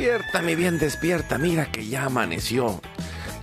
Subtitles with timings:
[0.00, 1.36] Despierta, mi bien, despierta.
[1.36, 2.80] Mira que ya amaneció.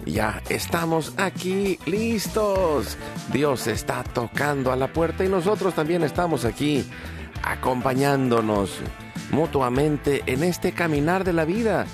[0.07, 2.97] Ya estamos aquí listos.
[3.31, 6.83] Dios está tocando a la puerta y nosotros también estamos aquí
[7.43, 8.79] acompañándonos
[9.29, 11.85] mutuamente en este caminar de la vida.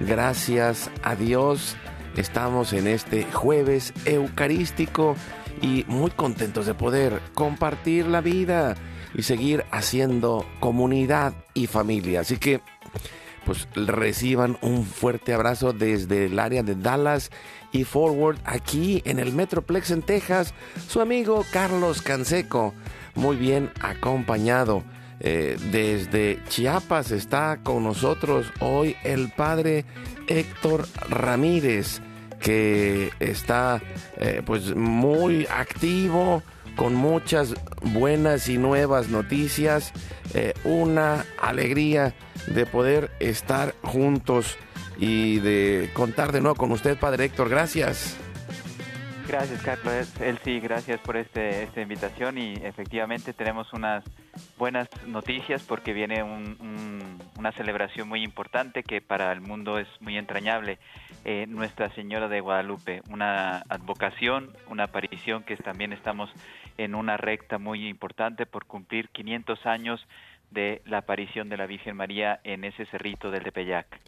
[0.00, 1.76] Gracias a Dios
[2.16, 5.14] estamos en este jueves eucarístico
[5.62, 8.74] y muy contentos de poder compartir la vida
[9.14, 12.22] y seguir haciendo comunidad y familia.
[12.22, 12.60] Así que
[13.48, 17.30] pues reciban un fuerte abrazo desde el área de Dallas
[17.72, 20.52] y Forward aquí en el Metroplex en Texas,
[20.86, 22.74] su amigo Carlos Canseco,
[23.14, 24.84] muy bien acompañado.
[25.20, 29.86] Eh, desde Chiapas está con nosotros hoy el padre
[30.26, 32.02] Héctor Ramírez,
[32.40, 33.80] que está
[34.18, 36.42] eh, pues muy activo
[36.78, 39.92] con muchas buenas y nuevas noticias,
[40.32, 42.14] eh, una alegría
[42.46, 44.56] de poder estar juntos
[44.96, 47.48] y de contar de nuevo con usted, Padre Héctor.
[47.48, 48.16] Gracias.
[49.26, 50.20] Gracias, Carlos.
[50.20, 54.04] Él sí, gracias por este, esta invitación y efectivamente tenemos unas
[54.56, 60.78] buenas noticias porque viene una celebración muy importante que para el mundo es muy entrañable.
[61.26, 66.30] Eh, Nuestra Señora de Guadalupe, una advocación, una aparición que también estamos
[66.78, 70.00] en una recta muy importante por cumplir 500 años
[70.50, 74.00] de la aparición de la Virgen María en ese cerrito del Tepeyac.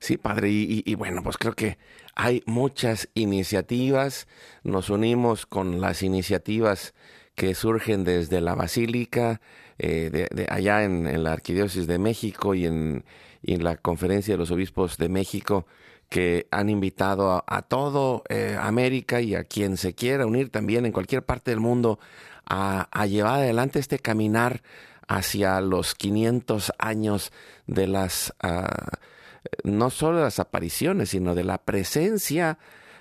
[0.00, 1.76] Sí, padre, y, bueno, pues creo que
[2.14, 4.28] hay muchas iniciativas,
[4.62, 6.94] nos unimos con las iniciativas
[7.34, 9.40] que surgen desde la Basílica,
[9.78, 13.04] eh, de, allá en, la Arquidiócesis de México y en,
[13.42, 15.66] la Conferencia de los Obispos de México,
[16.08, 20.92] que han invitado a, todo eh, América y a quien se quiera unir también en
[20.92, 21.98] cualquier parte del mundo
[22.46, 24.62] a, llevar adelante este caminar
[25.06, 27.32] hacia los 500 años
[27.66, 28.88] de las, ah,
[29.64, 32.58] no solo las apariciones, sino de la presencia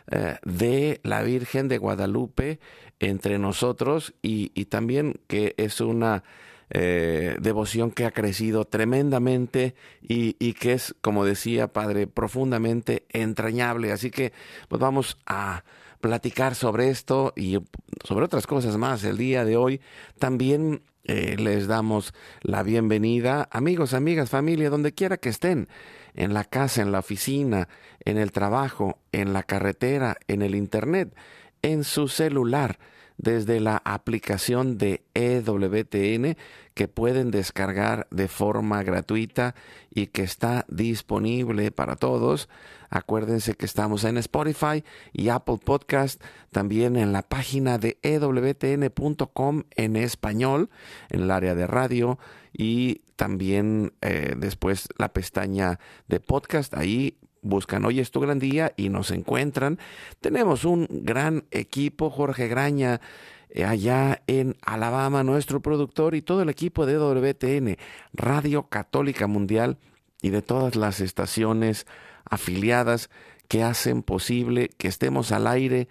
[0.09, 2.59] eh, de la Virgen de Guadalupe
[3.00, 6.23] entre nosotros y, también que es una
[6.69, 13.91] eh, devoción que ha crecido tremendamente y, que es, como decía Padre, profundamente entrañable.
[13.91, 14.33] Así que
[14.67, 15.63] pues vamos a
[16.01, 17.57] platicar sobre esto y
[18.03, 19.81] sobre otras cosas más el día de hoy.
[20.19, 25.69] También eh, les damos la bienvenida, amigos, amigas, familia, donde quiera que estén,
[26.16, 27.69] en la casa, en la oficina,
[28.03, 31.16] en el trabajo, en la carretera, en el internet,
[31.61, 32.78] en su celular,
[33.17, 36.38] desde la aplicación de EWTN
[36.73, 39.55] que pueden descargar de forma gratuita
[39.89, 42.47] y que está disponible para todos
[42.89, 49.95] Acuérdense que estamos en Spotify y Apple Podcast, también en la página de ewtn.com en
[49.95, 50.69] español,
[51.09, 52.17] en el área de radio
[52.53, 56.73] y también eh, después la pestaña de podcast.
[56.73, 59.79] Ahí buscan Hoy es tu gran día y nos encuentran.
[60.22, 63.01] Tenemos un gran equipo, Jorge Graña
[63.49, 67.78] eh, allá en Alabama, nuestro productor y todo el equipo de WTN,
[68.13, 69.78] Radio Católica Mundial
[70.22, 71.87] y de todas las estaciones
[72.25, 73.09] afiliadas
[73.47, 75.87] que hacen posible que estemos al aire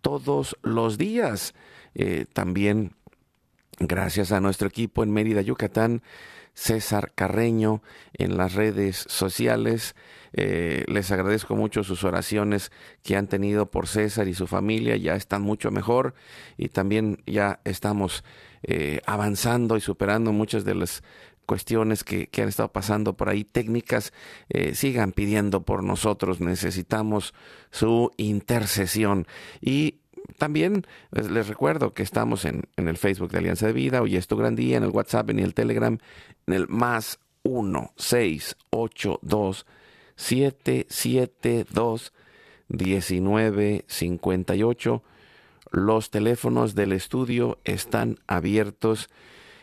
[0.00, 1.54] todos los días.
[1.94, 2.92] Eh, también
[3.80, 6.02] gracias a nuestro equipo en Mérida, Yucatán,
[6.54, 7.82] César Carreño
[8.12, 9.96] en las redes sociales.
[10.32, 12.70] Eh, les agradezco mucho sus oraciones
[13.02, 14.96] que han tenido por César y su familia.
[14.96, 16.14] Ya están mucho mejor
[16.56, 18.24] y también ya estamos
[18.62, 21.02] eh, avanzando y superando muchas de las
[21.46, 24.12] cuestiones que, han estado pasando por ahí técnicas,
[24.50, 26.40] eh, sigan pidiendo por nosotros.
[26.40, 27.34] Necesitamos
[27.70, 29.26] su intercesión.
[29.60, 29.96] Y
[30.38, 34.16] también pues, les recuerdo que estamos en, en, el Facebook de Alianza de Vida, hoy
[34.16, 35.98] es tu gran día, en el WhatsApp, en el Telegram,
[36.46, 39.66] en el más 1 6 8 2
[40.20, 42.12] 7 7 2
[42.68, 45.02] 19 58.
[45.72, 49.08] Los teléfonos del estudio están abiertos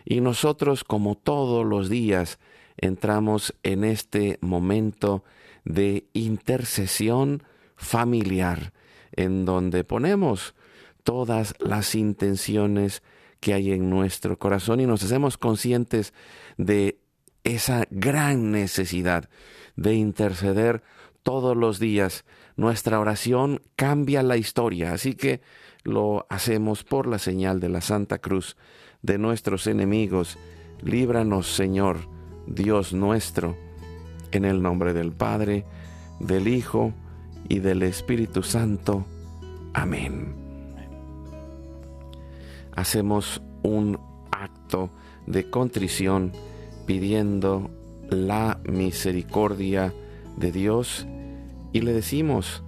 [0.04, 2.39] y nosotros, como todos los días,
[2.77, 5.24] entramos en este momento
[5.63, 7.44] de intercesión
[7.75, 8.74] familiar,
[9.12, 10.56] en donde ponemos
[11.04, 13.04] todas las intenciones
[13.42, 16.13] que hay en nuestro corazón y nos hacemos conscientes
[16.57, 16.98] de
[17.44, 19.30] esa gran necesidad
[19.78, 20.84] de interceder
[21.24, 22.26] todos los días.
[22.58, 25.42] Nuestra oración cambia la historia, así que
[25.84, 28.58] lo hacemos por la señal de la Santa Cruz
[29.02, 30.38] de nuestros enemigos.
[30.82, 32.10] Líbranos, Señor,
[32.46, 33.56] Dios nuestro,
[34.32, 35.66] en el nombre del Padre,
[36.20, 36.94] del Hijo
[37.48, 39.06] y del Espíritu Santo.
[39.74, 40.36] Amén.
[42.76, 44.00] Hacemos un
[44.32, 44.90] acto
[45.26, 46.32] de contrición
[46.86, 47.70] pidiendo
[48.09, 49.94] la misericordia
[50.38, 51.07] de Dios
[51.74, 52.63] y le decimos,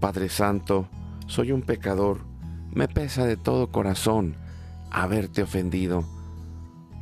[0.00, 0.88] Padre Santo,
[1.26, 2.20] soy un pecador,
[2.72, 4.36] me pesa de todo corazón
[4.90, 6.04] haberte ofendido,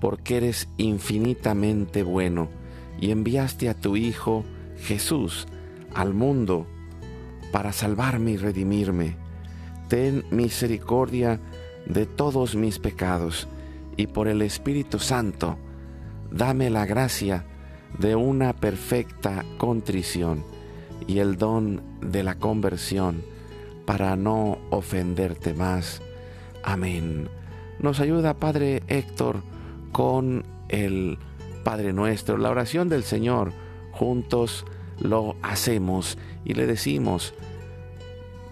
[0.00, 2.48] porque eres infinitamente bueno
[3.00, 4.44] y enviaste a tu Hijo
[4.78, 5.46] Jesús
[5.94, 6.66] al mundo
[7.50, 9.16] para salvarme y redimirme.
[9.88, 11.40] Ten misericordia
[11.86, 13.48] de todos mis pecados
[13.96, 15.58] y por el Espíritu Santo,
[16.30, 17.44] dame la gracia
[17.98, 20.44] de una perfecta contrición
[21.06, 23.22] y el don de la conversión
[23.84, 26.00] para no ofenderte más.
[26.62, 27.28] Amén.
[27.80, 29.42] Nos ayuda Padre Héctor
[29.90, 31.18] con el
[31.64, 33.52] Padre nuestro, la oración del Señor.
[33.92, 34.64] Juntos
[35.00, 37.34] lo hacemos y le decimos,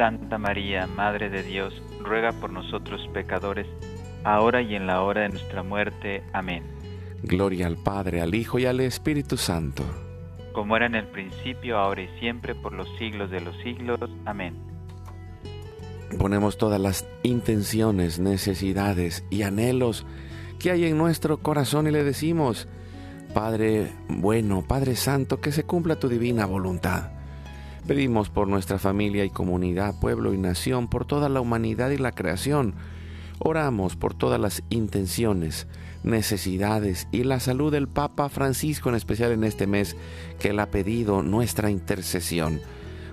[0.00, 3.66] Santa María, Madre de Dios, ruega por nosotros pecadores,
[4.24, 6.22] ahora y en la hora de nuestra muerte.
[6.32, 6.62] Amén.
[7.22, 9.84] Gloria al Padre, al Hijo y al Espíritu Santo.
[10.54, 14.00] Como era en el principio, ahora y siempre, por los siglos de los siglos.
[14.24, 14.56] Amén.
[16.18, 20.06] Ponemos todas las intenciones, necesidades y anhelos
[20.58, 22.68] que hay en nuestro corazón y le decimos,
[23.34, 27.19] Padre bueno, Padre Santo, que se cumpla tu divina voluntad
[27.86, 32.12] Pedimos por nuestra familia y comunidad, pueblo y nación, por toda la humanidad y la
[32.12, 32.74] creación.
[33.38, 35.66] Oramos por todas las intenciones,
[36.02, 39.96] necesidades y la salud del Papa Francisco, en especial en este mes,
[40.38, 42.60] que él ha pedido nuestra intercesión.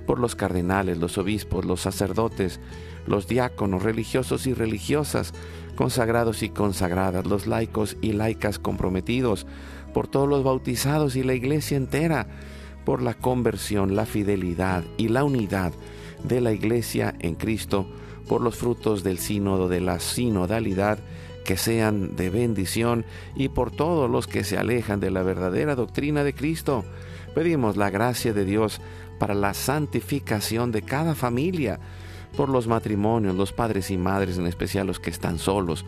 [0.06, 2.60] Por los cardenales, los obispos, los sacerdotes,
[3.08, 5.34] los diáconos, religiosos y religiosas,
[5.76, 9.48] consagrados y consagradas, los laicos y laicas comprometidos,
[9.94, 12.28] por todos los bautizados y la iglesia entera
[12.88, 15.74] por la conversión, la fidelidad y la unidad
[16.24, 17.86] de la Iglesia en Cristo,
[18.30, 20.98] por los frutos del sínodo de la sinodalidad
[21.44, 23.04] que sean de bendición
[23.36, 26.86] y por todos los que se alejan de la verdadera doctrina de Cristo.
[27.36, 28.80] Pedimos la gracia de Dios
[29.20, 31.82] para la santificación de cada familia,
[32.38, 35.84] por los matrimonios, los padres y madres, en especial los que están solos,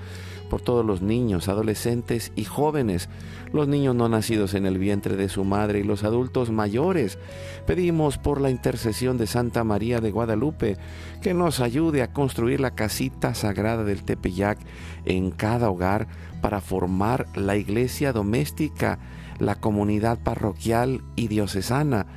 [0.50, 3.08] por todos los niños, adolescentes y jóvenes,
[3.54, 7.18] los niños no nacidos en el vientre de su madre y los adultos mayores.
[7.66, 10.78] Pedimos por la intercesión de Santa María de Guadalupe
[11.22, 14.60] que nos ayude a construir la casita sagrada del Tepeyac
[15.06, 16.08] en cada hogar
[16.42, 19.00] para formar la iglesia doméstica,
[19.38, 22.08] la comunidad parroquial y diocesana,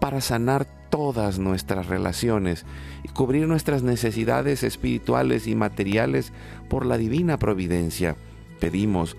[0.00, 2.66] para sanar todas nuestras relaciones
[3.02, 6.34] y cubrir nuestras necesidades espirituales y materiales
[6.68, 8.14] por la divina providencia.
[8.60, 9.16] Pedimos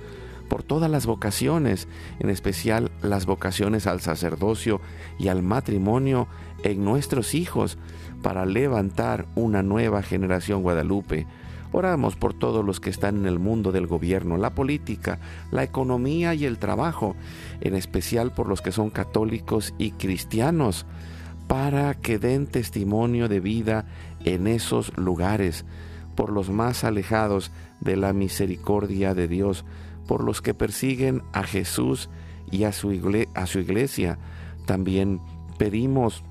[0.49, 1.87] por todas las vocaciones,
[2.19, 4.81] en especial las vocaciones al sacerdocio
[5.17, 6.27] y al matrimonio
[6.61, 7.79] en nuestros hijos,
[8.21, 11.25] para levantar una nueva generación guadalupe.
[11.71, 15.17] Oramos por todos los que están en el mundo del gobierno, la política,
[15.49, 17.15] la economía y el trabajo,
[17.61, 20.85] en especial por los que son católicos y cristianos
[21.53, 23.85] para que den testimonio de vida
[24.25, 25.65] en esos lugares,
[26.15, 29.63] por los más alejados de la misericordia de Dios,
[30.07, 32.09] por los que persiguen a Jesús
[32.49, 34.17] y a su, iglesia.
[34.65, 35.21] También
[35.59, 36.23] pedimos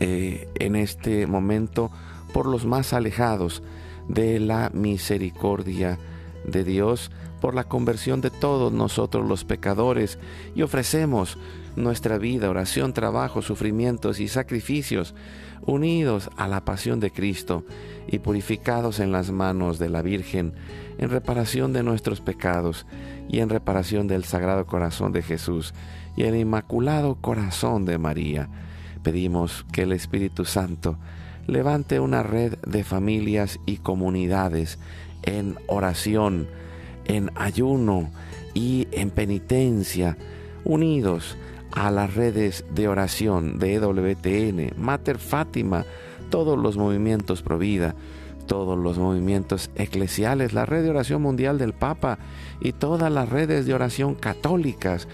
[0.00, 1.90] eh, en este momento
[2.32, 3.62] por los más alejados
[4.08, 5.98] de la misericordia
[6.46, 7.10] de Dios,
[7.42, 10.18] por la conversión de todos nosotros los pecadores,
[10.54, 11.36] y ofrecemos
[11.76, 15.14] nuestra vida, oración, trabajo, sufrimientos y sacrificios,
[15.66, 17.64] unidos a la pasión de Cristo
[18.06, 20.54] y purificados en las manos de la Virgen,
[20.98, 22.86] en reparación de nuestros pecados
[23.28, 25.74] y en reparación del Sagrado Corazón de Jesús
[26.16, 28.48] y el Inmaculado Corazón de María.
[29.02, 30.98] Pedimos que el Espíritu Santo
[31.46, 34.78] levante una red de familias y comunidades
[35.22, 36.46] en oración,
[37.06, 38.10] en ayuno
[38.54, 40.16] y en penitencia,
[40.64, 41.36] unidos
[41.74, 45.84] a las redes de oración de EWTN, Mater Fátima,
[46.30, 47.94] todos los movimientos Provida,
[48.46, 52.18] todos los movimientos eclesiales, la red de oración mundial del Papa
[52.60, 55.08] y todas las redes de oración católicas,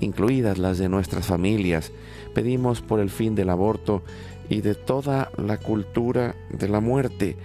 [0.00, 1.92] incluidas las de nuestras familias.
[2.34, 4.02] Pedimos por el fin del aborto
[4.48, 7.36] y de toda la cultura de la muerte.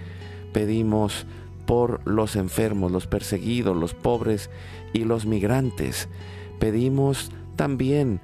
[0.52, 1.26] Pedimos
[1.66, 4.50] por los enfermos, los perseguidos, los pobres
[4.92, 6.08] y los migrantes.
[6.58, 8.20] Pedimos también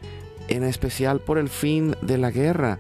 [0.49, 2.79] en especial por el fin de la guerra.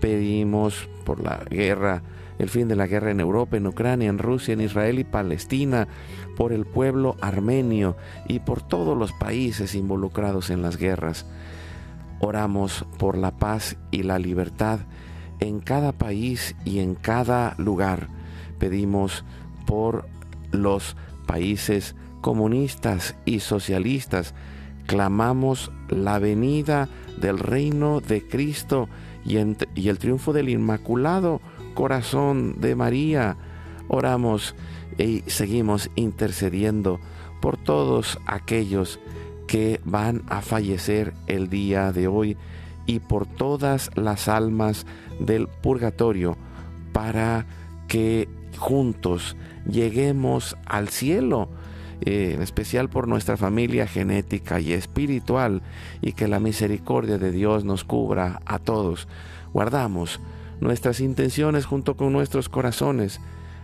[0.00, 2.02] Pedimos por la guerra,
[2.38, 5.88] el fin de la guerra en Europa, en Ucrania, en Rusia, en Israel y Palestina,
[6.36, 7.96] por el pueblo armenio
[8.28, 11.26] y por todos los países involucrados en las guerras.
[12.20, 14.80] Oramos por la paz y la libertad
[15.40, 18.08] en cada país y en cada lugar.
[18.58, 19.24] Pedimos
[19.66, 20.06] por
[20.52, 24.34] los países comunistas y socialistas.
[24.86, 26.88] Clamamos la venida
[27.20, 28.88] del reino de Cristo
[29.24, 31.40] y, el triunfo del Inmaculado
[31.74, 33.36] Corazón de María.
[33.88, 34.54] Oramos
[34.98, 37.00] y seguimos intercediendo
[37.40, 39.00] por todos aquellos
[39.46, 42.36] que van a fallecer el día de hoy
[42.86, 44.86] y por todas las almas
[45.20, 46.36] del purgatorio
[46.92, 47.46] para
[47.88, 49.36] que juntos
[49.68, 51.48] lleguemos al cielo
[52.04, 55.62] eh, en especial por nuestra familia genética y espiritual,
[56.02, 59.08] y que la misericordia de Dios nos cubra a todos.
[59.52, 60.20] Guardamos
[60.60, 63.20] nuestras intenciones junto con nuestros corazones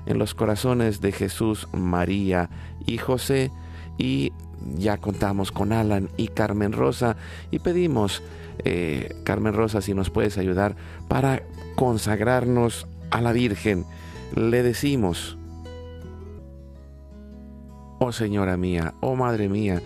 [0.06, 2.48] en los corazones de Jesús, María
[2.86, 3.50] y José,
[3.98, 4.32] y
[4.76, 7.16] ya contamos con Alan y Carmen Rosa,
[7.50, 8.22] y pedimos,
[8.64, 10.76] eh, Carmen Rosa, si nos puedes ayudar
[11.08, 11.42] para
[11.74, 13.84] consagrarnos a la Virgen.
[14.34, 15.36] Le decimos,
[18.02, 19.82] Oh Señora mía, oh Madre mía,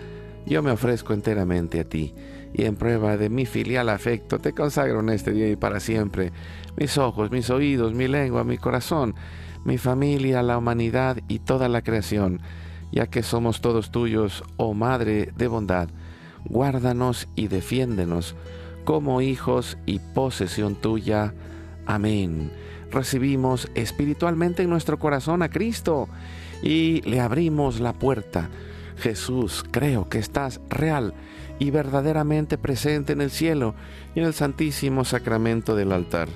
[0.47, 2.15] yo me ofrezco enteramente a ti,
[2.53, 6.31] y en prueba de mi filial afecto te consagro en este día y para siempre
[6.77, 9.17] mis ojos, mis oídos, mi lengua, mi corazón,
[9.65, 12.41] mi familia, la humanidad y toda la creación,
[12.93, 15.89] ya que somos todos tuyos, oh Madre de bondad,
[16.45, 18.37] guárdanos y defiéndenos
[18.85, 21.35] como hijos y posesión tuya.
[21.85, 22.53] Amén.
[22.93, 26.09] Recibimos espiritualmente en nuestro corazón a Cristo
[26.65, 28.49] y le abrimos la puerta.
[28.97, 31.15] Jesús, creo que estás real
[31.59, 33.75] y verdaderamente presente en el cielo
[34.15, 36.29] y en el santísimo sacramento del altar.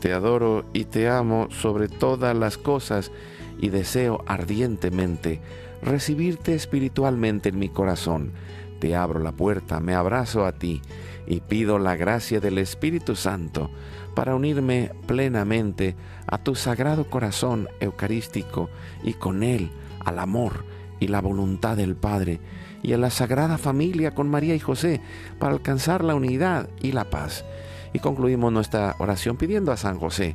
[0.00, 3.10] Te adoro y te amo sobre todas las cosas
[3.58, 5.40] y deseo ardientemente
[5.82, 8.32] recibirte espiritualmente en mi corazón.
[8.78, 10.80] Te abro la puerta, me abrazo a ti
[11.26, 13.70] y pido la gracia del Espíritu Santo
[14.16, 15.94] para unirme plenamente
[16.26, 18.70] a tu sagrado corazón eucarístico
[19.04, 19.70] y con él
[20.04, 20.64] al amor
[20.98, 22.40] y la voluntad del Padre
[22.82, 25.02] y a la sagrada familia con María y José
[25.38, 27.44] para alcanzar la unidad y la paz.
[27.92, 30.34] Y concluimos nuestra oración pidiendo a San José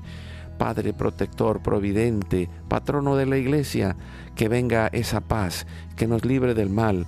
[0.60, 3.96] Padre protector, providente, patrono de la iglesia,
[4.36, 7.08] que venga esa paz, que nos libre del mal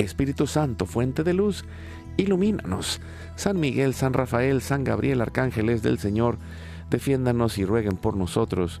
[0.00, 1.64] Espíritu Santo, fuente de luz,
[2.16, 3.00] ilumínanos.
[3.36, 6.38] San Miguel, San Rafael, San Gabriel, arcángeles del Señor,
[6.90, 8.80] defiéndanos y rueguen por nosotros.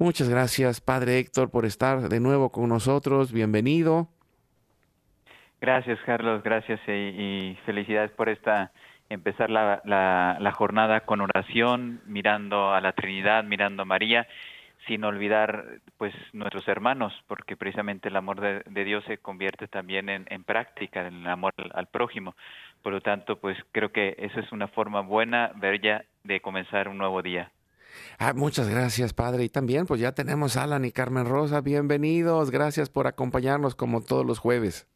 [0.00, 3.34] Muchas gracias, Padre Héctor, por estar de nuevo con nosotros.
[3.34, 4.08] Bienvenido.
[5.60, 6.42] Gracias, Carlos.
[6.42, 8.72] Gracias y, felicidades por esta
[9.10, 14.26] empezar la, la, jornada con oración, mirando a la Trinidad, mirando a María,
[14.86, 15.66] sin olvidar
[15.98, 21.14] pues nuestros hermanos, porque precisamente el amor de, Dios se convierte también en, práctica, en
[21.16, 22.34] el amor al, al, prójimo.
[22.80, 26.96] Por lo tanto, pues creo que esa es una forma buena, bella, de comenzar un
[26.96, 27.50] nuevo día.
[28.18, 29.44] Ah, muchas gracias, Padre.
[29.44, 31.60] Y también, pues ya tenemos a Alan y Carmen Rosa.
[31.60, 32.50] Bienvenidos.
[32.50, 34.86] Gracias por acompañarnos como todos los jueves.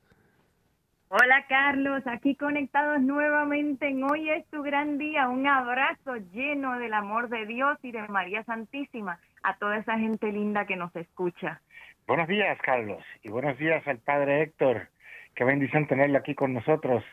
[1.09, 2.03] Hola, Carlos.
[2.07, 5.29] Aquí conectados nuevamente en Hoy es tu gran día.
[5.29, 10.33] Un abrazo lleno del amor de Dios y de María Santísima a toda esa gente
[10.33, 11.61] linda que nos escucha.
[12.07, 13.05] Buenos días, Carlos.
[13.23, 14.89] Y buenos días al Padre Héctor.
[15.35, 17.05] Qué bendición tenerlo aquí con nosotros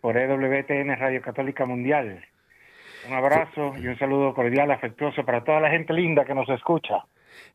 [0.00, 2.24] por EWTN Radio Católica Mundial.
[3.08, 7.04] Un abrazo y un saludo cordial, afectuoso para toda la gente linda que nos escucha.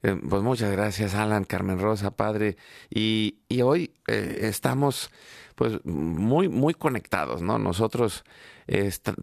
[0.04, 2.56] Eh, pues muchas gracias, Alan, Carmen Rosa, padre.
[2.90, 5.12] Y, y hoy eh, estamos
[5.60, 7.60] pues muy, muy conectados, ¿no?
[7.60, 8.24] Nosotros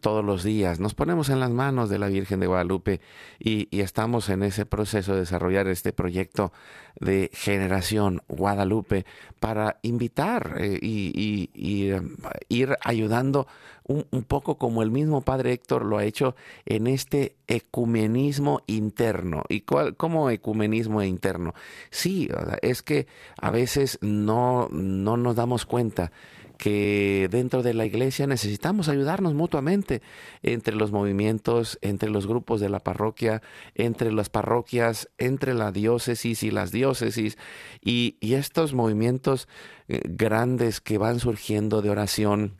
[0.00, 3.00] todos los días nos ponemos en las manos de la Virgen de Guadalupe
[3.38, 6.52] y, estamos en ese proceso de desarrollar este proyecto
[6.98, 9.06] de generación Guadalupe
[9.38, 12.16] para invitar eh, y, um,
[12.48, 13.46] ir ayudando
[13.84, 19.44] un, poco como el mismo Padre Héctor lo ha hecho en este ecumenismo interno.
[19.48, 21.54] ¿Y cuál, cómo ecumenismo interno?
[21.90, 22.28] Sí,
[22.62, 23.06] es que
[23.40, 26.10] a veces no, no nos damos cuenta
[26.58, 30.02] que dentro de la iglesia necesitamos ayudarnos mutuamente
[30.42, 33.42] entre los movimientos, entre los grupos de la parroquia,
[33.74, 37.38] entre las parroquias, entre la diócesis y las diócesis.
[37.82, 39.48] Y, estos movimientos
[39.88, 42.52] eh, grandes que van surgiendo de oración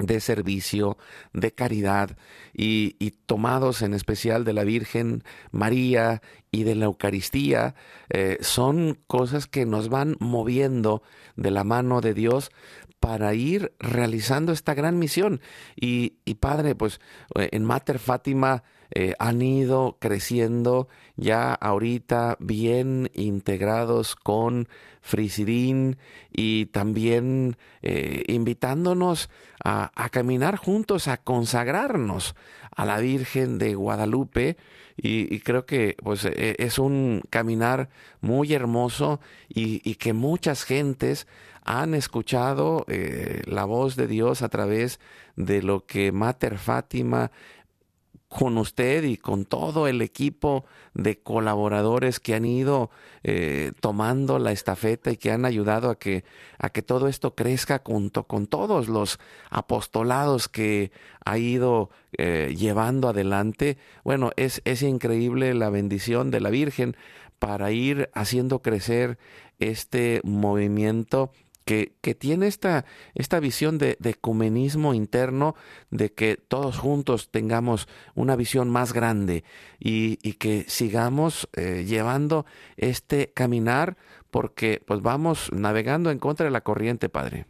[0.00, 0.98] de servicio,
[1.32, 2.16] de caridad
[2.52, 2.90] y,
[3.26, 7.76] tomados en especial de la Virgen María y de la Eucaristía,
[8.08, 11.02] eh, son cosas que nos van moviendo
[11.36, 12.50] de la mano de Dios
[12.98, 15.40] para ir realizando esta gran misión.
[15.76, 16.10] Y,
[16.40, 17.00] Padre, pues
[17.34, 20.88] eh, en Mater Fátima eh, han ido creciendo
[21.20, 24.68] ya ahorita bien integrados con
[25.02, 25.98] Frisidín
[26.32, 29.28] y también eh, invitándonos
[29.62, 32.34] a, caminar juntos, a consagrarnos
[32.74, 34.56] a la Virgen de Guadalupe.
[34.96, 41.26] Y, creo que pues e, es un caminar muy hermoso y, que muchas gentes
[41.64, 45.00] han escuchado eh, la voz de Dios a través
[45.36, 47.30] de lo que Mater Fátima
[48.30, 50.64] con usted y con todo el equipo
[50.94, 52.88] de colaboradores que han ido
[53.24, 56.24] eh, tomando la estafeta y que han ayudado a que,
[56.56, 59.18] a que todo esto crezca junto con todos los
[59.50, 60.92] apostolados que
[61.24, 63.78] ha ido eh, llevando adelante.
[64.04, 66.96] Bueno, es, es increíble la bendición de la Virgen
[67.40, 69.18] para ir haciendo crecer
[69.58, 71.32] este movimiento
[72.00, 75.54] que, tiene esta, esta visión de, ecumenismo interno,
[75.90, 79.44] de que todos juntos tengamos una visión más grande
[79.78, 82.44] y, que sigamos eh, llevando
[82.76, 83.96] este caminar
[84.30, 87.44] porque pues vamos navegando en contra de la corriente, Padre.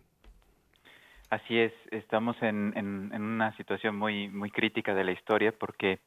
[1.30, 6.00] Así es, estamos en, en, una situación muy, muy crítica de la historia porque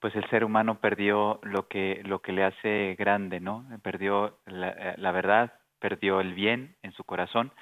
[0.00, 3.64] pues el ser humano perdió lo que, lo que le hace grande, ¿no?
[3.82, 5.52] Perdió la, la verdad,
[5.86, 7.52] perdió el bien en su corazón,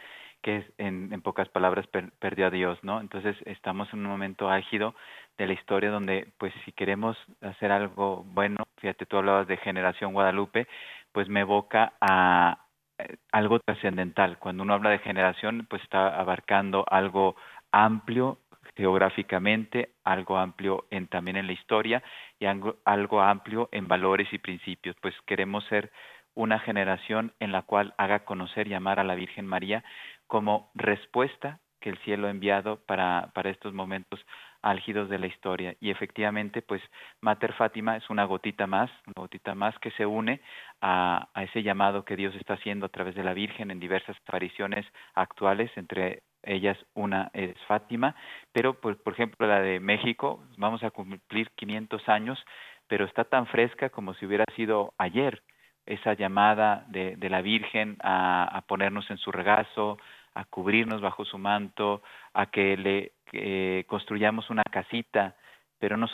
[0.40, 1.86] que en, en pocas palabras
[2.18, 3.02] perdió a Dios, ¿no?
[3.02, 4.94] Entonces estamos en un momento álgido
[5.36, 10.14] de la historia donde, pues, si queremos hacer algo bueno, fíjate, tú hablabas de generación
[10.14, 10.66] Guadalupe,
[11.12, 14.38] pues me evoca a eh, algo trascendental.
[14.38, 17.36] Cuando uno habla de generación, pues está abarcando algo
[17.72, 18.38] amplio
[18.74, 22.02] geográficamente, algo amplio en, también en la historia
[22.38, 24.96] y algo amplio en valores y principios.
[25.02, 25.92] Pues queremos ser
[26.34, 29.84] una generación en la cual haga conocer y amar a la Virgen María
[30.26, 34.18] como respuesta que el cielo ha enviado para, para estos momentos
[34.62, 35.76] álgidos de la historia.
[35.80, 36.80] Y efectivamente, pues
[37.20, 40.40] Mater Fátima es una gotita más, una gotita más que se une
[40.80, 44.16] a, a, ese llamado que Dios está haciendo a través de la Virgen en diversas
[44.26, 48.14] apariciones actuales, entre ellas una es Fátima,
[48.52, 52.42] pero por, por ejemplo la de México, vamos a cumplir 500 años,
[52.88, 55.42] pero está tan fresca como si hubiera sido ayer
[55.86, 59.98] esa llamada de, de la Virgen a, ponernos en su regazo,
[60.34, 65.34] a cubrirnos bajo su manto, a que le eh, construyamos una casita,
[65.78, 66.08] pero no,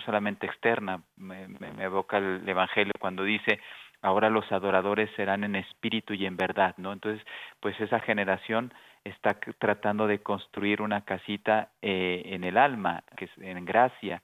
[0.00, 1.02] solamente externa.
[1.16, 1.46] Me,
[1.78, 3.60] evoca el Evangelio cuando dice,
[4.02, 6.92] ahora los adoradores serán en espíritu y en verdad, ¿no?
[6.92, 7.24] Entonces,
[7.60, 8.72] pues esa generación
[9.04, 14.22] está tratando de construir una casita eh, en el alma, que es en gracia,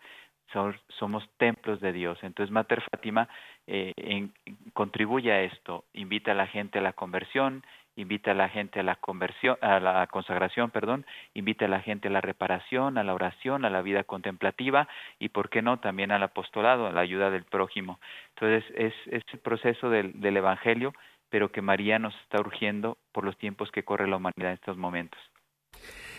[0.99, 2.19] somos templos de Dios.
[2.23, 3.29] Entonces, Mater Fátima
[3.67, 4.29] eh,
[4.73, 7.65] contribuye a esto, invita a la gente a la conversión,
[7.97, 12.09] invita a la gente a la conversión, a la consagración, perdón, invita a la gente
[12.09, 14.87] a la reparación, a la oración, a la vida contemplativa
[15.19, 17.99] y, por qué no, también al apostolado, a la ayuda del prójimo.
[18.35, 20.93] Entonces, es, el proceso del Evangelio,
[21.31, 24.77] pero que María nos está urgiendo por los tiempos que corre la humanidad en estos
[24.77, 25.21] momentos.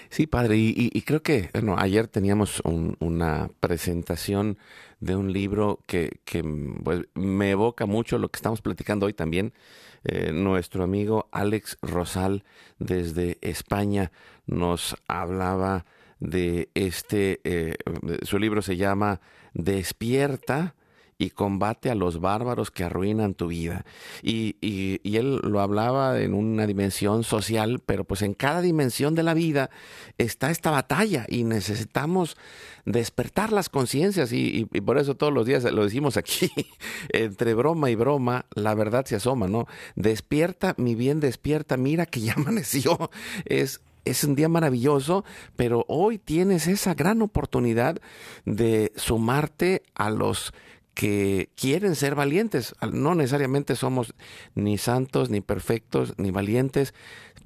[0.10, 4.58] Sí, padre, y, creo que, bueno, ayer teníamos un, una presentación
[5.00, 6.44] de un libro que, que
[6.84, 9.54] pues, me evoca mucho lo que estamos platicando hoy también.
[10.04, 12.44] Eh, nuestro amigo Alex Rosal
[12.80, 14.12] desde España
[14.46, 15.86] nos hablaba
[16.20, 17.76] de este, eh,
[18.24, 19.20] su libro se llama
[19.54, 20.76] Despierta,
[21.20, 23.86] y combate a los bárbaros que arruinan tu vida.
[24.22, 29.24] Y, y, él lo hablaba en una dimensión social, pero pues en cada dimensión de
[29.24, 29.72] la vida
[30.20, 32.38] está esta batalla y necesitamos
[32.86, 36.52] despertar las conciencias y, y, por eso todos los días lo decimos aquí,
[37.10, 39.66] entre broma y broma, la verdad se asoma, ¿no?
[39.96, 43.10] Despierta, mi bien, despierta, mira que ya amaneció.
[43.46, 45.26] Es es un día maravilloso,
[45.58, 48.00] pero hoy tienes esa gran oportunidad
[48.46, 50.54] de sumarte a los
[50.98, 52.74] que quieren ser valientes.
[52.92, 54.16] No necesariamente somos
[54.56, 56.96] ni santos, ni perfectos, ni valientes,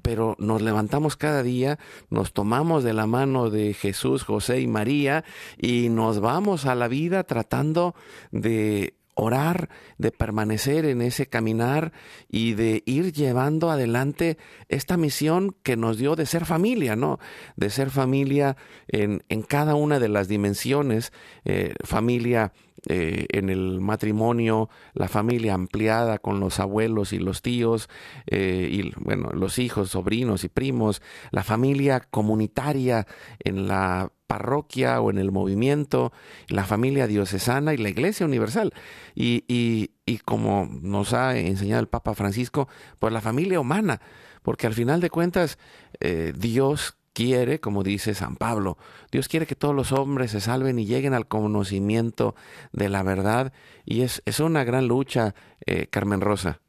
[0.00, 5.22] pero nos levantamos cada día, nos tomamos de la mano de Jesús, José y María
[5.58, 7.94] y nos vamos a la vida tratando
[8.30, 11.92] de orar, de permanecer en ese caminar
[12.30, 14.38] y de ir llevando adelante
[14.70, 17.18] esta misión que nos dio de ser familia, ¿no?
[17.56, 18.56] De ser familia
[18.88, 21.12] en, en cada una de las dimensiones,
[21.44, 22.54] eh, familia
[22.88, 27.88] eh, en el matrimonio, la familia ampliada con los abuelos y los tíos,
[28.26, 33.06] eh, y bueno, los hijos, sobrinos y primos, la familia comunitaria
[33.38, 36.12] en la parroquia o en el movimiento,
[36.48, 38.72] la familia diocesana y la iglesia universal.
[39.14, 42.68] Y, y, y como nos ha enseñado el Papa Francisco,
[42.98, 44.00] pues la familia humana,
[44.42, 45.58] porque al final de cuentas
[46.00, 48.76] eh, Dios quiere, como dice San Pablo,
[49.10, 52.34] Dios quiere que todos los hombres se salven y lleguen al conocimiento
[52.72, 53.52] de la verdad
[53.84, 55.34] y es, es una gran lucha,
[55.66, 56.60] eh, Carmen Rosa.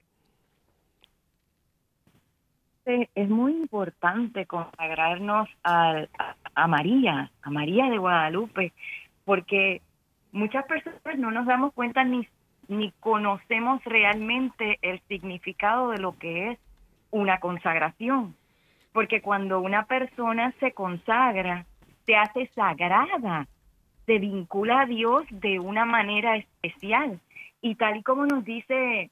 [2.85, 6.05] Es muy importante consagrarnos a,
[6.53, 8.73] a María, a María de Guadalupe,
[9.23, 9.81] porque
[10.33, 12.27] muchas personas no nos damos cuenta ni,
[12.67, 16.59] ni conocemos realmente el significado de lo que es
[17.11, 18.35] una consagración
[18.93, 21.65] porque cuando una persona se consagra,
[22.05, 23.47] se hace sagrada,
[24.05, 27.19] se vincula a Dios de una manera especial.
[27.61, 29.09] Y tal y como nos dice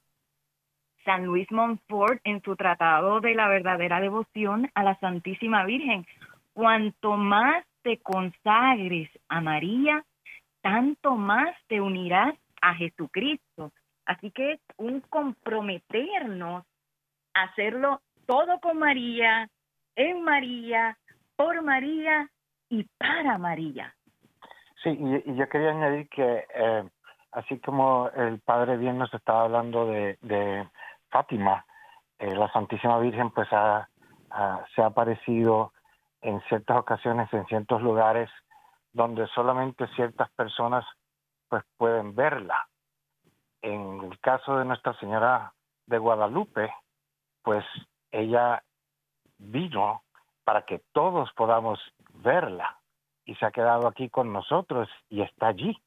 [1.04, 6.06] San Luis Montfort en su tratado de la verdadera devoción a la Santísima Virgen,
[6.54, 10.06] cuanto más te consagres a María,
[10.62, 13.72] tanto más te unirás a Jesucristo.
[14.06, 16.66] Así que es un comprometernos
[17.34, 19.50] a hacerlo todo con María,
[19.96, 20.98] en María,
[21.36, 22.30] por María
[22.70, 23.94] y para María.
[24.84, 26.84] Sí, y, yo quería añadir que eh,
[27.32, 30.68] así como el Padre bien nos estaba hablando de, de
[31.10, 31.66] Fátima,
[32.20, 33.88] eh, la Santísima Virgen pues ha,
[34.76, 35.74] se ha aparecido
[36.22, 38.30] en ciertas ocasiones, en ciertos lugares
[38.94, 40.86] donde solamente ciertas personas
[41.50, 42.68] pues pueden verla.
[43.62, 45.54] En el caso de Nuestra Señora
[45.86, 46.74] de Guadalupe,
[47.44, 47.66] pues
[48.12, 48.64] ella
[49.42, 50.04] vino
[50.44, 51.80] para que todos podamos
[52.14, 52.80] verla
[53.26, 55.78] y se ha quedado aquí con nosotros y está allí.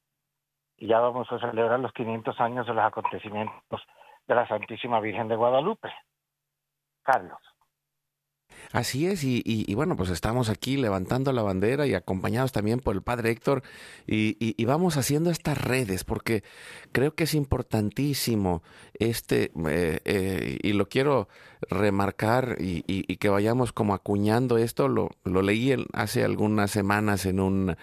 [0.77, 3.83] Y ya vamos a celebrar los 500 años de los acontecimientos
[4.27, 5.93] de la Santísima Virgen de Guadalupe.
[7.03, 7.38] Carlos.
[8.74, 13.02] Así es, y, bueno, pues estamos aquí levantando la bandera y acompañados también por el
[13.02, 13.62] Padre Héctor
[14.04, 16.42] y, vamos haciendo estas redes porque
[16.90, 21.28] creo que es importantísimo este, eh, eh, y lo quiero
[21.70, 22.82] remarcar y,
[23.18, 27.76] que vayamos como acuñando esto, lo, lo leí hace algunas semanas en un,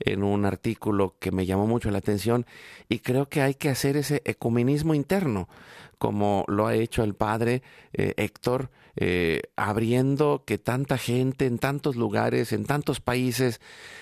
[0.00, 2.46] en un artículo que me llamó mucho la atención
[2.88, 5.46] y creo que hay que hacer ese ecumenismo interno
[5.98, 11.96] como lo ha hecho el padre eh, Héctor, eh, abriendo que tanta gente en tantos
[11.96, 13.60] lugares, en tantos países,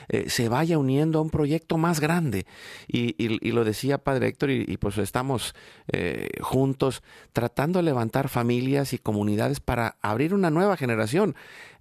[0.08, 2.46] eh, se vaya uniendo a un proyecto más grande.
[2.88, 3.14] Y,
[3.50, 5.54] lo decía padre Héctor, y, pues estamos
[6.40, 11.34] juntos tratando de levantar familias y comunidades para abrir una nueva generación,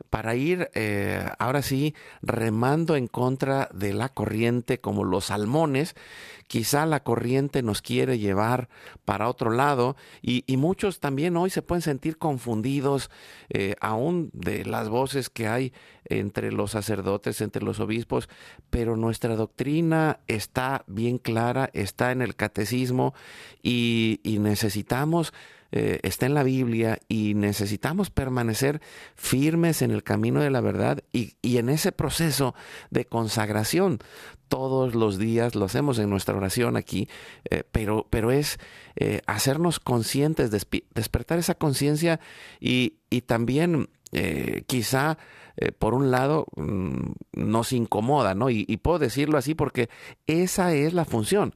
[0.10, 0.70] para ir
[1.40, 5.96] ahora sí remando en contra de la corriente como los salmones.
[6.48, 8.70] Quizá la corriente nos quiere llevar
[9.04, 13.10] para otro lado y, muchos también hoy se pueden sentir confundidos
[13.50, 15.74] eh, aún de las voces que hay
[16.06, 18.30] entre los sacerdotes, entre los obispos,
[18.70, 23.14] pero nuestra doctrina está bien clara, está en el catecismo
[23.64, 25.34] y, necesitamos
[25.78, 28.80] eh, está en la Biblia y necesitamos permanecer
[29.16, 32.56] firmes en el camino de la verdad y, en ese proceso
[32.92, 34.00] de consagración
[34.48, 37.10] todos los días, lo hacemos en nuestra oración aquí,
[37.50, 38.58] eh, pero, pero es
[38.96, 42.22] eh, hacernos conscientes, despertar esa conciencia
[42.62, 42.94] y,
[43.26, 43.90] también
[44.68, 45.18] quizá
[45.80, 48.50] por un lado mm, nos incomoda, ¿no?
[48.50, 49.90] Y, puedo decirlo así porque
[50.26, 51.54] esa es la función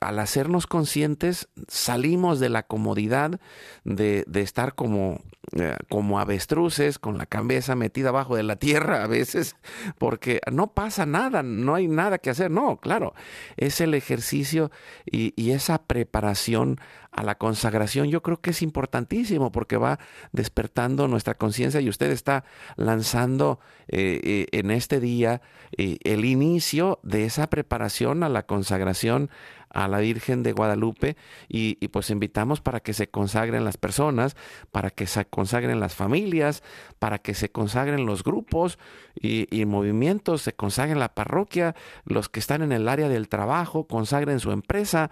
[0.00, 3.40] al hacernos conscientes, salimos de la comodidad
[3.84, 9.06] de, estar como, eh, como avestruces, con la cabeza metida abajo de la tierra a
[9.06, 9.56] veces,
[9.98, 12.50] porque no pasa nada, no hay nada que hacer.
[12.50, 13.14] No, claro,
[13.56, 14.70] es el ejercicio
[15.04, 16.80] y, esa preparación
[17.16, 19.98] a la consagración yo creo que es importantísimo porque va
[20.32, 22.44] despertando nuestra conciencia y usted está
[22.76, 25.40] lanzando eh, eh, en este día
[25.72, 29.30] el inicio de esa preparación a la consagración
[29.76, 31.16] a la Virgen de Guadalupe
[31.48, 34.34] y, pues invitamos para que se consagren las personas,
[34.72, 36.62] para que se consagren las familias,
[36.98, 38.78] para que se consagren los grupos
[39.20, 41.74] y, movimientos, se consagren la parroquia,
[42.06, 45.10] los que están en el área del trabajo, consagren su empresa,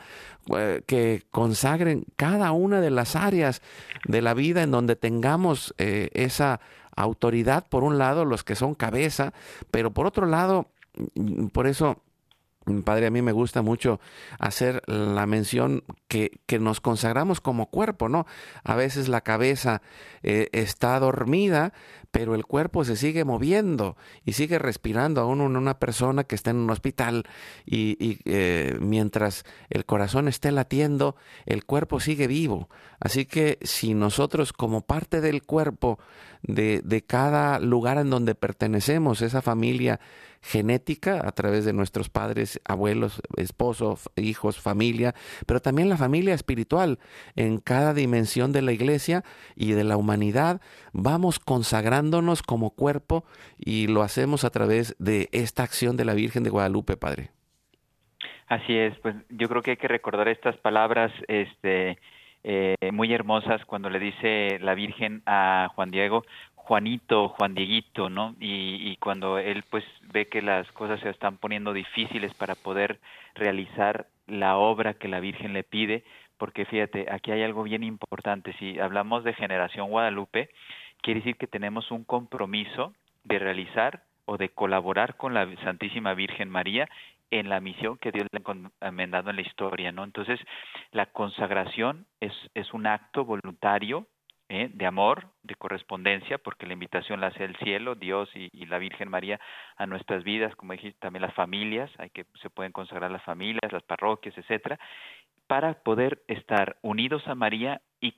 [0.56, 3.60] eh, que consagren cada una de las áreas
[4.06, 6.60] de la vida en donde tengamos eh, esa
[6.96, 9.34] autoridad, por un lado, los que son cabeza,
[9.70, 10.70] pero por otro lado,
[11.16, 12.03] mm, por eso
[12.84, 14.00] Padre, a mí me gusta mucho
[14.38, 18.26] hacer la mención que, que nos consagramos como cuerpo, ¿no?
[18.62, 19.82] A veces la cabeza
[20.22, 21.72] eh, está dormida,
[22.10, 26.58] pero el cuerpo se sigue moviendo y sigue respirando aún una persona que está en
[26.58, 27.24] un hospital
[27.66, 32.68] y, eh, mientras el corazón esté latiendo, el cuerpo sigue vivo.
[33.00, 35.98] Así que si nosotros como parte del cuerpo
[36.42, 39.98] de, de cada lugar en donde pertenecemos, esa familia,
[40.44, 45.14] genética a través de nuestros padres, abuelos, esposos, hijos, familia,
[45.46, 46.98] pero también la familia espiritual
[47.34, 49.24] en cada dimensión de la iglesia
[49.56, 50.60] y de la humanidad.
[50.92, 53.24] Vamos consagrándonos como cuerpo
[53.58, 57.30] y lo hacemos a través de esta acción de la Virgen de Guadalupe, Padre.
[58.46, 61.98] Así es, pues yo creo que hay que recordar estas palabras este,
[62.42, 66.24] eh, muy hermosas cuando le dice la Virgen a Juan Diego,
[66.64, 68.34] Juanito, Juan Dieguito, ¿no?
[68.40, 73.00] Y, y, cuando él pues ve que las cosas se están poniendo difíciles para poder
[73.34, 76.04] realizar la obra que la Virgen le pide,
[76.38, 78.54] porque fíjate, aquí hay algo bien importante.
[78.54, 80.48] Si hablamos de generación Guadalupe,
[81.02, 86.48] quiere decir que tenemos un compromiso de realizar o de colaborar con la Santísima Virgen
[86.48, 86.88] María
[87.30, 90.02] en la misión que Dios le ha encomendado en la historia, ¿no?
[90.02, 90.40] Entonces,
[90.92, 94.06] la consagración es, es un acto voluntario
[94.48, 94.70] ¿eh?
[94.72, 99.08] de amor, de correspondencia, porque la invitación la hace el cielo, Dios y, la Virgen
[99.08, 99.40] María
[99.76, 103.72] a nuestras vidas, como dijiste, también las familias, hay que se pueden consagrar las familias,
[103.72, 104.78] las parroquias, etcétera,
[105.46, 108.12] para poder estar unidos a María y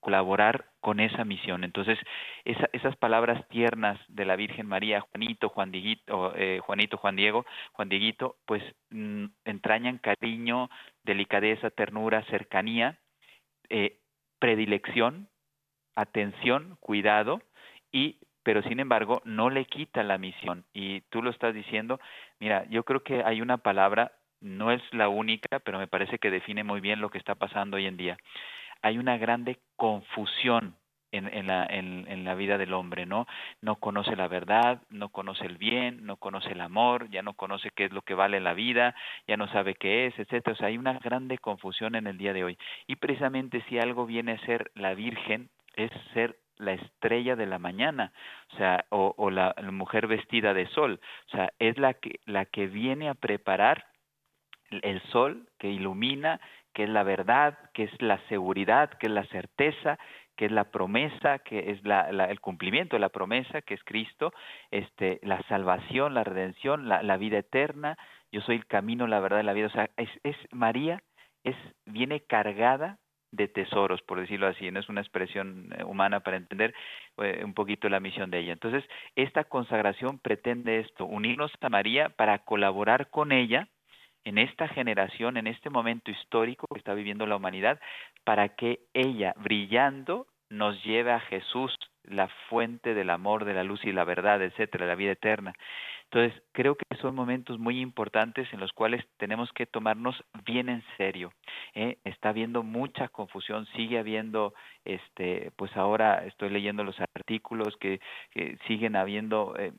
[0.00, 1.64] colaborar con esa misión.
[1.64, 1.98] Entonces,
[2.44, 7.88] esas palabras tiernas de la Virgen María, Juanito, Juan Dieguito, eh, Juanito, Juan Diego, Juan
[7.88, 10.68] Dieguito, pues mm, entrañan cariño,
[11.04, 12.98] delicadeza, ternura, cercanía,
[13.70, 13.98] eh,
[14.40, 15.28] predilección
[15.94, 17.40] atención, cuidado
[17.92, 21.98] y pero sin embargo no le quita la misión y tú lo estás diciendo,
[22.38, 26.30] mira, yo creo que hay una palabra, no es la única, pero me parece que
[26.30, 28.18] define muy bien lo que está pasando hoy en día.
[28.82, 30.76] Hay una grande confusión
[31.16, 33.26] en, la, en, la vida del hombre, ¿no?
[33.60, 37.70] No conoce la verdad, no conoce el bien, no conoce el amor, ya no conoce
[37.74, 38.94] qué es lo que vale la vida,
[39.28, 40.54] ya no sabe qué es, etcétera.
[40.54, 42.58] O sea, hay una grande confusión en el día de hoy.
[42.86, 47.58] Y precisamente si algo viene a ser la Virgen, es ser la estrella de la
[47.58, 48.12] mañana,
[48.52, 52.66] o sea, o, la, mujer vestida de sol, o sea, es la que, la que
[52.66, 53.86] viene a preparar
[54.70, 56.40] el sol que ilumina,
[56.72, 59.98] que es la verdad, que es la seguridad, que es la certeza,
[60.36, 64.32] que es la promesa, que es la, el cumplimiento de la promesa, que es Cristo,
[64.70, 67.96] este, la salvación, la redención, la, vida eterna.
[68.32, 69.68] Yo soy el camino, la verdad y la vida.
[69.68, 71.00] O sea, es, es María
[71.44, 72.98] es viene cargada
[73.36, 76.74] de tesoros, por decirlo así, no es una expresión eh, humana para entender
[77.18, 78.52] eh, un poquito la misión de ella.
[78.52, 78.84] Entonces,
[79.16, 83.68] esta consagración pretende esto, unirnos a María para colaborar con ella
[84.24, 87.78] en esta generación, en este momento histórico que está viviendo la humanidad,
[88.24, 93.84] para que ella, brillando, nos lleve a Jesús, la fuente del amor, de la luz
[93.84, 95.54] y la verdad, etcétera, la vida eterna.
[96.04, 100.84] Entonces, creo que son momentos muy importantes en los cuales tenemos que tomarnos bien en
[100.96, 101.32] serio.
[101.74, 101.98] ¿eh?
[102.04, 104.54] Está habiendo mucha confusión, sigue habiendo,
[104.84, 108.00] este, pues ahora estoy leyendo los artículos que,
[108.68, 109.72] siguen habiendo eh,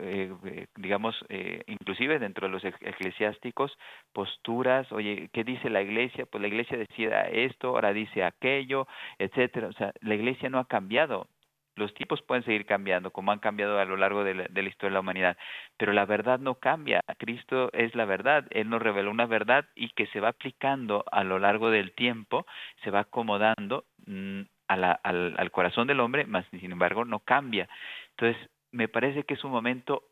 [0.00, 3.76] eh, eh, digamos, eh, inclusive dentro de los eclesiásticos,
[4.12, 6.26] posturas, oye, ¿qué dice la iglesia?
[6.26, 8.86] Pues la iglesia decía esto, ahora dice aquello,
[9.18, 9.68] etcétera.
[9.68, 11.28] O sea, la iglesia no ha cambiado.
[11.74, 14.68] Los tipos pueden seguir cambiando, como han cambiado a lo largo de la, de la
[14.68, 15.36] historia de la humanidad,
[15.78, 17.00] pero la verdad no cambia.
[17.18, 18.46] Cristo es la verdad.
[18.50, 22.46] Él nos reveló una verdad y que se va aplicando a lo largo del tiempo,
[22.84, 27.68] se va acomodando mm, al, al corazón del hombre, más sin embargo no cambia.
[28.10, 30.02] Entonces, me parece que es un momento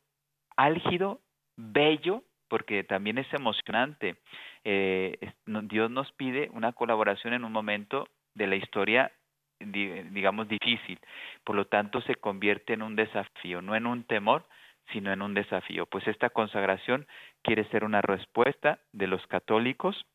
[0.57, 1.21] álgido,
[1.57, 4.17] bello, porque también es emocionante.
[4.65, 9.13] Eh, Dios nos pide una colaboración en un momento de la historia,
[9.59, 10.99] digamos, difícil.
[11.45, 14.47] Por lo tanto, se convierte en un desafío, no en un temor,
[14.93, 15.87] sino en un desafío.
[15.87, 17.07] Pues esta consagración
[17.43, 20.07] quiere ser una respuesta de los católicos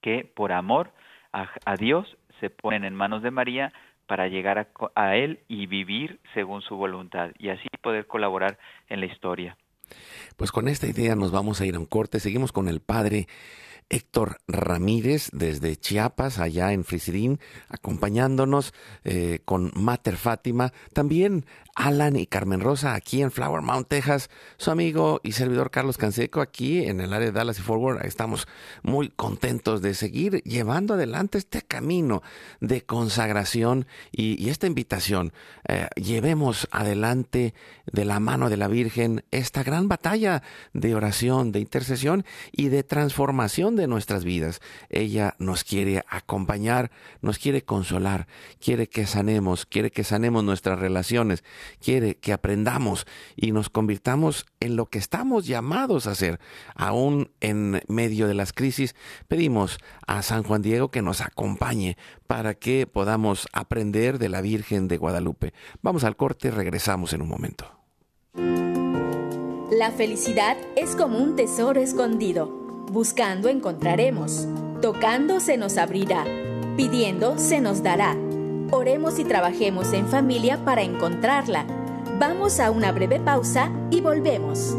[0.00, 0.92] que por amor
[1.32, 3.72] a, a Dios se ponen en manos de María
[4.08, 9.06] para llegar a, Él y vivir según su voluntad y así poder colaborar en la
[9.06, 9.56] historia.
[10.36, 12.18] Pues con esta idea nos vamos a ir a un corte.
[12.18, 13.28] Seguimos con el Padre
[13.90, 18.74] Héctor Ramírez desde Chiapas, allá en Frisidín, acompañándonos
[19.04, 20.72] eh, con Mater Fátima.
[20.92, 24.30] También Alan y Carmen Rosa aquí en Flower Mount, Texas.
[24.56, 28.04] Su amigo y servidor Carlos Canseco aquí en el área de Dallas y Forward.
[28.04, 28.48] Estamos
[28.82, 32.22] muy contentos de seguir llevando adelante este camino
[32.60, 35.32] de consagración y, esta invitación.
[35.68, 37.54] Eh, llevemos adelante
[37.92, 42.82] de la mano de la Virgen esta gran batalla de oración, de intercesión y de
[42.82, 44.60] transformación de nuestras vidas.
[44.90, 46.90] Ella nos quiere acompañar,
[47.22, 48.26] nos quiere consolar,
[48.60, 51.38] quiere que sanemos, quiere que sanemos nuestras relaciones
[51.80, 56.40] quiere que aprendamos y nos convirtamos en lo que estamos llamados a hacer.
[56.74, 58.94] Aún en medio de las crisis,
[59.28, 64.88] pedimos a San Juan Diego que nos acompañe para que podamos aprender de la Virgen
[64.88, 65.52] de Guadalupe.
[65.82, 67.72] Vamos al corte, regresamos en un momento.
[69.70, 72.57] La felicidad es como un tesoro escondido.
[72.90, 74.46] Buscando encontraremos.
[74.80, 76.24] Tocando se nos abrirá.
[76.76, 78.16] Pidiendo se nos dará
[78.70, 81.66] Oremos y trabajemos en familia para encontrarla.
[82.18, 84.76] Vamos a una breve pausa y volvemos.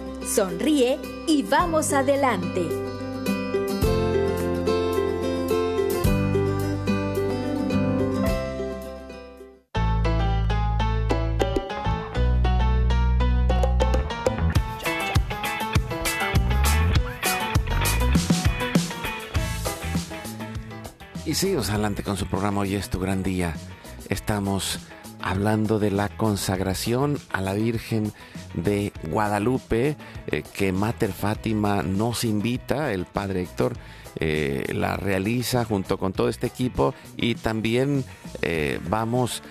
[0.25, 2.67] sonríe y vamos adelante.
[21.25, 23.55] Y seguimos adelante con su programa Hoy es tu gran día.
[24.09, 24.79] Estamos
[25.21, 28.13] hablando de la consagración a la Virgen
[28.53, 29.95] de Guadalupe
[30.27, 33.73] eh, que Mater Fátima nos invita, el Padre Héctor
[34.19, 38.03] eh, la realiza junto con todo este equipo y también
[38.41, 39.41] eh, vamos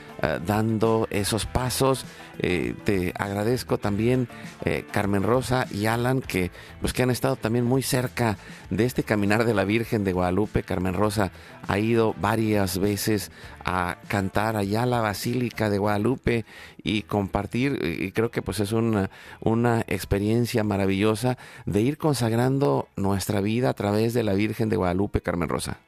[0.44, 2.04] dando esos pasos
[2.42, 4.26] eh, te agradezco también
[4.64, 6.50] eh, Carmen Rosa y Alan que
[6.80, 8.38] pues que han estado también muy cerca
[8.70, 10.62] de este caminar de la Virgen de Guadalupe.
[10.62, 11.32] Carmen Rosa
[11.68, 13.30] ha ido varias veces
[13.62, 16.46] a cantar allá a la Basílica de Guadalupe
[16.82, 19.10] y compartir y creo que pues es una,
[19.40, 25.20] una experiencia maravillosa de ir consagrando nuestra vida a través de la Virgen de Guadalupe,
[25.20, 25.78] Carmen Rosa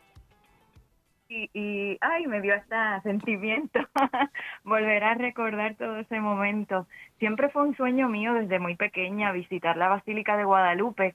[1.54, 3.80] y, ay, me dio hasta sentimiento
[4.64, 6.86] volver a recordar todo ese momento.
[7.18, 11.14] Siempre fue un sueño mío desde muy pequeña visitar la Basílica de Guadalupe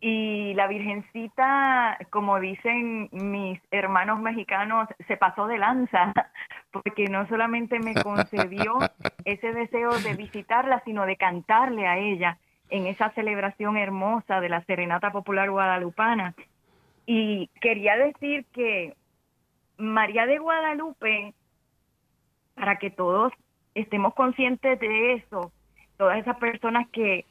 [0.00, 6.12] y la Virgencita, como dicen mis hermanos mexicanos, se pasó de lanza,
[6.72, 8.78] porque no solamente me concedió
[9.24, 12.38] ese deseo de visitarla, sino de cantarle a ella
[12.68, 16.34] en esa celebración hermosa de la Serenata Popular Guadalupana.
[17.06, 18.94] Y quería decir que
[19.82, 21.34] María de Guadalupe,
[22.54, 23.32] para que todos
[23.74, 25.52] estemos conscientes de eso,
[25.96, 27.26] todas esas personas que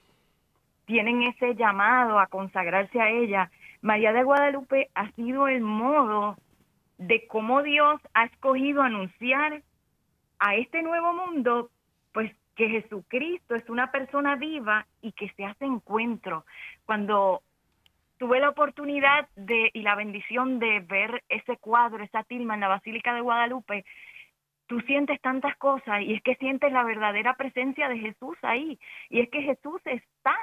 [0.86, 3.50] tienen ese llamado a consagrarse a ella,
[3.82, 6.36] María de Guadalupe ha sido el modo
[6.98, 9.62] de cómo Dios ha escogido anunciar
[10.40, 11.70] a este nuevo mundo,
[12.12, 16.46] pues que Jesucristo es una persona viva y que se hace encuentro.
[16.86, 17.44] Cuando
[18.22, 22.68] tuve la oportunidad de y la bendición de ver ese cuadro, esa tilma en la
[22.68, 23.84] Basílica de Guadalupe,
[24.68, 28.78] tú sientes tantas cosas y es que sientes la verdadera presencia de Jesús ahí.
[29.10, 30.36] Y es que Jesús está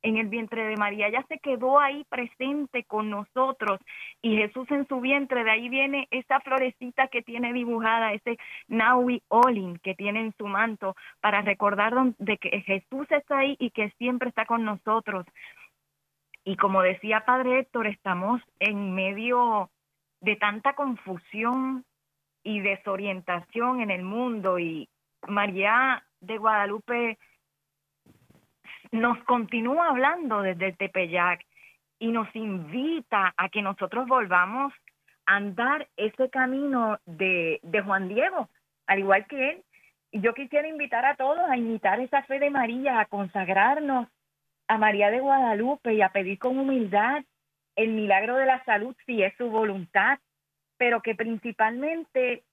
[0.00, 3.78] en el vientre de María, ya se quedó ahí presente con nosotros
[4.22, 9.22] y Jesús en su vientre, de ahí viene esa florecita que tiene dibujada, ese Naui
[9.28, 13.90] Olin que tiene en su manto para recordar de que Jesús está ahí y que
[13.98, 15.26] siempre está con nosotros.
[16.48, 19.68] Y como decía Padre Héctor, estamos en medio
[20.22, 21.84] de tanta confusión
[22.42, 24.88] y desorientación en el mundo y
[25.26, 27.18] María de Guadalupe
[28.92, 31.44] nos continúa hablando desde el Tepeyac
[31.98, 34.72] y nos invita a que nosotros volvamos
[35.26, 38.48] a andar ese camino de, Juan Diego,
[38.86, 39.64] al igual que él.
[40.12, 44.08] Yo quisiera invitar a todos a imitar esa fe de María, a consagrarnos
[44.68, 47.24] a María de Guadalupe y a pedir con humildad
[47.74, 50.18] el milagro de la salud si es su voluntad,
[50.76, 52.44] pero que principalmente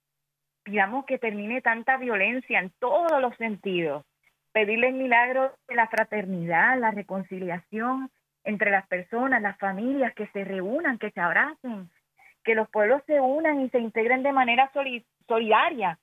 [0.63, 4.05] pidamos que termine tanta violencia en todos los sentidos.
[4.51, 8.09] Pedirle el milagro de la fraternidad, la reconciliación
[8.45, 11.89] entre las personas, las familias, que se reúnan, que se abracen,
[12.43, 15.99] que los pueblos se unan y se integren de manera solidaria,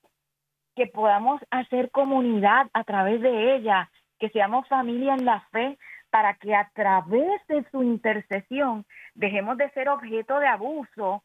[0.75, 3.89] que podamos hacer comunidad a través de ella,
[4.19, 5.77] que seamos familia en la fe,
[6.13, 8.85] para que a través de su intercesión
[9.15, 11.23] dejemos de ser objeto de abuso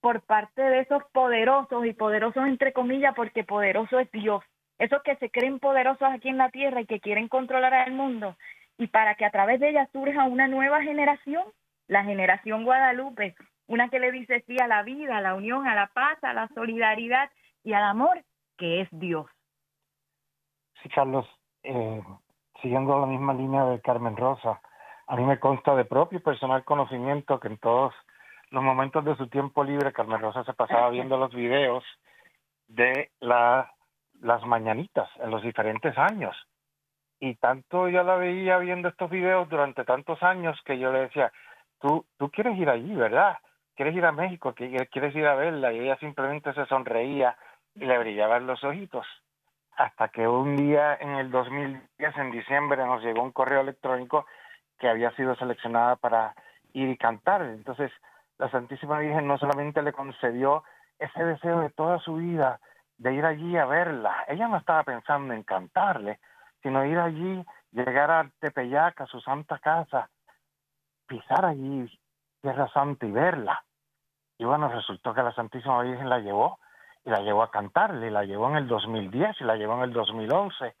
[0.00, 4.42] por parte de esos poderosos y poderosos entre comillas porque poderoso es Dios,
[4.78, 8.36] esos que se creen poderosos aquí en la tierra y que quieren controlar al mundo
[8.78, 11.44] y para que a través de ella surja una nueva generación,
[11.86, 13.36] la generación Guadalupe,
[13.68, 16.32] una que le dice sí a la vida, a la unión, a la paz, a
[16.32, 17.30] la solidaridad
[17.62, 18.24] y al amor,
[18.58, 19.26] que es Dios.
[20.82, 21.26] Sí, Carlos,
[21.62, 22.02] eh,
[22.62, 24.60] siguiendo la misma línea de Carmen Rosa,
[25.06, 27.94] a mí me consta de propio y personal conocimiento que en todos
[28.50, 31.84] los momentos de su tiempo libre Carmen Rosa se pasaba viendo los videos
[32.68, 33.72] de la,
[34.20, 36.36] las mañanitas en los diferentes años.
[37.20, 41.32] Y tanto yo la veía viendo estos videos durante tantos años que yo le decía,
[41.80, 43.38] tú, tú quieres ir allí, ¿verdad?
[43.74, 44.54] ¿Quieres ir a México?
[44.54, 45.72] ¿Quieres ir a verla?
[45.72, 47.36] Y ella simplemente se sonreía
[47.74, 49.06] y le brillaban los ojitos
[49.76, 54.26] hasta que un día en el 2010, en diciembre, nos llegó un correo electrónico
[54.78, 56.34] que había sido seleccionada para
[56.72, 57.42] ir y cantar.
[57.42, 57.92] Entonces,
[58.38, 60.64] la Santísima Virgen no solamente le concedió
[60.98, 62.60] ese deseo de toda su vida
[62.98, 66.18] de ir allí a verla, ella no estaba pensando en cantarle,
[66.62, 70.08] sino ir allí, llegar a Tepeyac, a su santa casa,
[71.06, 71.90] pisar allí
[72.40, 73.62] Tierra Santa y verla.
[74.38, 76.58] Y bueno, resultó que la Santísima Virgen la llevó
[77.06, 79.92] y la llevó a cantarle, la llevó en el 2010, y la llevó en el
[79.92, 80.74] 2011,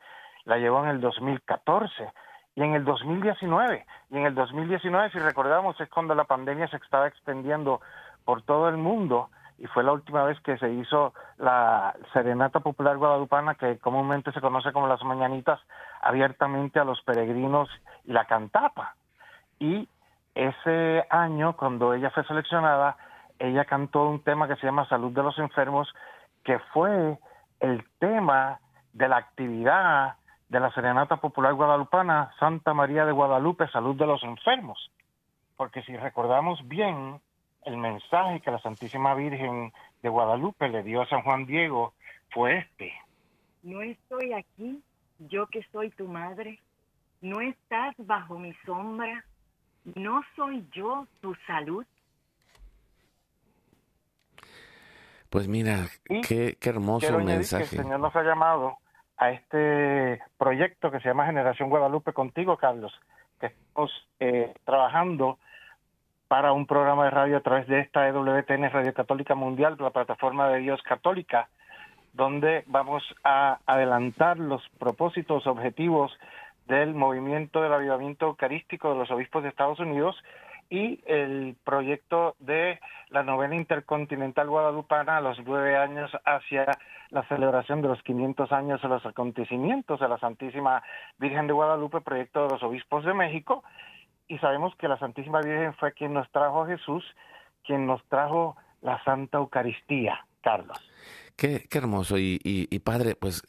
[0.44, 2.12] la llevó en el 2014
[2.56, 3.86] y en el 2019.
[4.10, 7.80] Y en el 2019, si recordamos, es cuando la pandemia se estaba extendiendo
[8.24, 12.96] por todo el mundo y fue la última vez que se hizo la Serenata Popular
[12.96, 15.60] Guadalupana, que comúnmente se conoce como las Mañanitas,
[16.02, 17.68] abiertamente a los peregrinos
[18.04, 18.96] y la cantapa.
[19.58, 19.88] Y
[20.34, 22.96] ese año, cuando ella fue seleccionada,
[23.38, 25.88] ella cantó un tema que se llama Salud de los Enfermos,
[26.46, 27.18] que fue
[27.58, 28.60] el tema
[28.92, 30.14] de la actividad
[30.48, 34.92] de la Serenata Popular Guadalupana Santa María de Guadalupe, Salud de los Enfermos.
[35.56, 37.20] Porque si recordamos bien,
[37.64, 39.72] el mensaje que la Santísima Virgen
[40.02, 41.94] de Guadalupe le dio a San Juan Diego
[42.30, 42.92] fue este.
[43.64, 44.80] No estoy aquí,
[45.18, 46.60] yo que soy tu madre.
[47.22, 49.24] No estás bajo mi sombra.
[49.96, 51.84] No soy yo tu salud.
[55.30, 57.64] Pues mira, qué, qué hermoso mensaje.
[57.64, 58.78] el Señor nos ha llamado
[59.16, 62.92] a este proyecto que se llama Generación Guadalupe contigo, Carlos,
[63.40, 65.38] que estamos eh, trabajando
[66.28, 70.48] para un programa de radio a través de esta EWTN Radio Católica Mundial, la plataforma
[70.48, 71.48] de Dios Católica,
[72.12, 76.12] donde vamos a adelantar los propósitos, objetivos
[76.66, 80.16] del movimiento del avivamiento eucarístico de los obispos de Estados Unidos
[80.70, 86.66] y el proyecto de la novena intercontinental guadalupana a los nueve años hacia
[87.10, 90.82] la celebración de los 500 años de los acontecimientos de la Santísima
[91.18, 93.62] Virgen de Guadalupe, proyecto de los obispos de México.
[94.28, 97.04] Y sabemos que la Santísima Virgen fue quien nos trajo a Jesús,
[97.64, 100.95] quien nos trajo la Santa Eucaristía, Carlos.
[101.36, 102.18] Qué, hermoso.
[102.18, 103.42] Y, y, padre, pues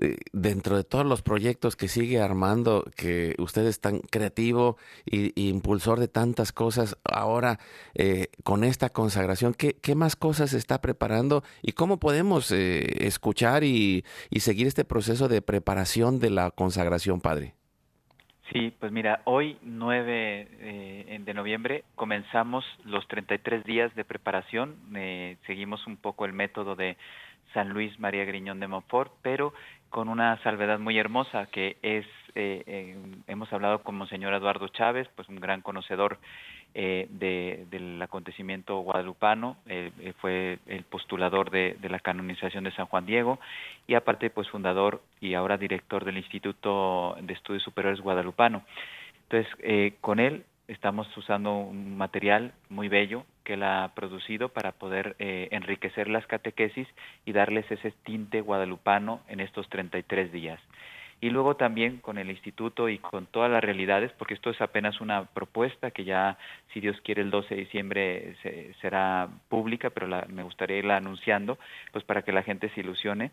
[0.00, 5.48] eh, dentro de todos los proyectos que sigue armando, que usted es tan creativo y,
[5.50, 7.58] impulsor de tantas cosas, ahora
[7.94, 13.62] eh, con esta consagración, ¿qué, ¿qué, más cosas está preparando y cómo podemos eh, escuchar
[13.62, 17.54] y, y seguir este proceso de preparación de la consagración, padre?
[18.52, 24.76] Sí, pues mira, hoy 9 eh, de noviembre comenzamos los 33 días de preparación.
[24.94, 26.98] Eh, seguimos un poco el método de
[27.54, 29.54] San Luis María Griñón de Montfort, pero
[29.88, 32.96] con una salvedad muy hermosa que es, eh, eh,
[33.28, 36.18] hemos hablado con Monseñor Eduardo Chávez, pues un gran conocedor
[36.74, 39.56] eh, de, del acontecimiento guadalupano,
[40.20, 43.38] fue el postulador de, de, la canonización de San Juan Diego
[43.86, 48.64] y aparte pues fundador y ahora director del Instituto de Estudios Superiores Guadalupano.
[49.28, 55.16] Entonces, con él estamos usando un material muy bello que él ha producido para poder
[55.18, 56.88] eh, enriquecer las catequesis
[57.26, 60.60] y darles ese tinte guadalupano en estos 33 días.
[61.20, 65.00] Y luego también con el instituto y con todas las realidades, porque esto es apenas
[65.00, 66.36] una propuesta que ya,
[66.72, 68.36] si Dios quiere, el 12 de diciembre
[68.80, 71.58] será pública, pero me gustaría irla anunciando,
[71.92, 73.30] pues para que la gente se ilusione.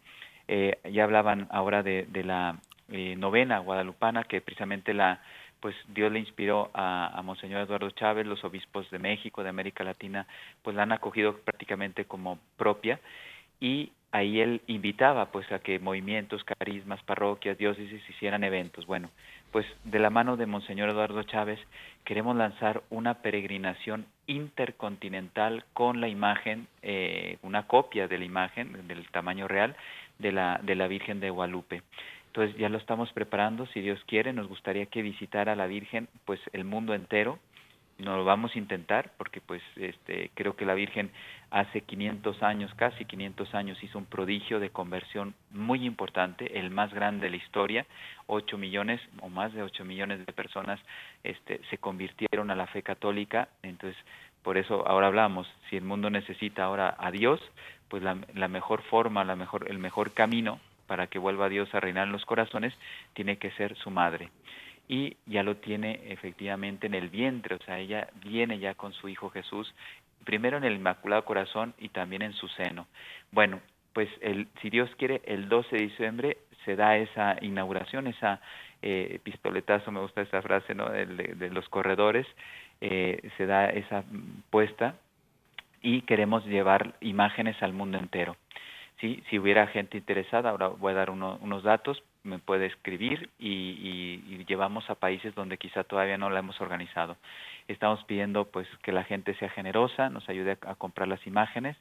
[0.47, 2.59] Eh, ya hablaban ahora de, la
[2.89, 5.19] eh, novena guadalupana, que precisamente la,
[5.61, 10.27] pues Dios le inspiró a, Monseñor Eduardo Chávez, los obispos de México, de América Latina,
[10.63, 12.99] pues la han acogido prácticamente como propia
[13.59, 18.85] y ahí él invitaba pues a que movimientos, carismas, parroquias, diócesis hicieran eventos.
[18.87, 19.11] Bueno,
[19.51, 21.59] pues de la mano de Monseñor Eduardo Chávez
[22.03, 29.07] queremos lanzar una peregrinación intercontinental con la imagen, eh, una copia de la imagen del
[29.09, 29.75] tamaño real
[30.17, 31.83] de la, de la Virgen de Guadalupe.
[32.31, 36.39] Entonces ya lo estamos preparando, si Dios quiere, nos gustaría que visitara la Virgen pues
[36.53, 37.39] el mundo entero.
[37.97, 41.11] No lo vamos a intentar porque pues este creo que la Virgen
[41.49, 46.93] hace 500 años, casi 500 años hizo un prodigio de conversión muy importante, el más
[46.93, 47.85] grande de la historia.
[48.27, 50.79] 8 millones o más de 8 millones de personas
[51.25, 54.01] este se convirtieron a la fe católica, entonces
[54.41, 57.41] por eso ahora hablamos, si el mundo necesita ahora a Dios,
[57.89, 60.61] pues la, la mejor forma, la mejor el mejor camino
[60.91, 62.73] para que vuelva Dios a reinar en los corazones,
[63.13, 64.29] tiene que ser su madre.
[64.89, 69.07] Y ya lo tiene efectivamente en el vientre, o sea, ella viene ya con su
[69.07, 69.73] Hijo Jesús,
[70.25, 72.87] primero en el Inmaculado Corazón y también en su seno.
[73.31, 73.61] Bueno,
[73.93, 74.09] pues
[74.61, 78.41] si Dios quiere, el 12 de diciembre se da esa inauguración, esa
[78.81, 80.89] eh, pistoletazo, me gusta esa frase, ¿no?
[80.89, 82.27] De, los corredores,
[82.81, 84.03] eh, se da esa
[84.49, 84.95] puesta
[85.81, 88.35] y queremos llevar imágenes al mundo entero.
[89.01, 94.89] Si hubiera gente interesada, ahora voy a dar unos datos, me puede escribir y, llevamos
[94.89, 97.15] a países donde quizá todavía no la hemos organizado.
[97.67, 101.77] Estamos pidiendo pues que la gente sea generosa, nos ayude a, comprar las imágenes,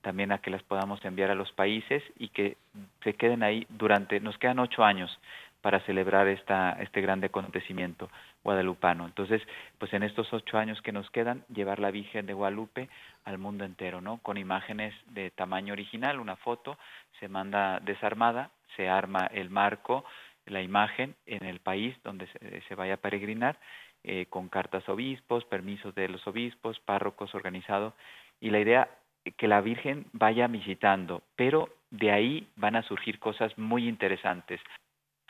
[0.00, 2.56] también a que las podamos enviar a los países y que
[3.02, 5.18] se queden ahí durante, nos quedan ocho años
[5.60, 8.08] para celebrar esta, este grande acontecimiento
[8.44, 9.06] guadalupano.
[9.06, 9.42] Entonces,
[9.78, 12.88] pues en estos ocho años que nos quedan, llevar la Virgen de Guadalupe
[13.24, 14.18] al mundo entero, ¿no?
[14.18, 16.78] Con imágenes de tamaño original, una foto,
[17.20, 20.04] se manda desarmada, se arma el marco,
[20.46, 22.26] la imagen en el país donde
[22.68, 23.58] se, vaya a peregrinar,
[24.04, 27.94] eh, con cartas obispos, permisos de los obispos, párrocos organizados,
[28.40, 28.88] y la idea
[29.36, 34.60] que la Virgen vaya visitando, pero de ahí van a surgir cosas muy interesantes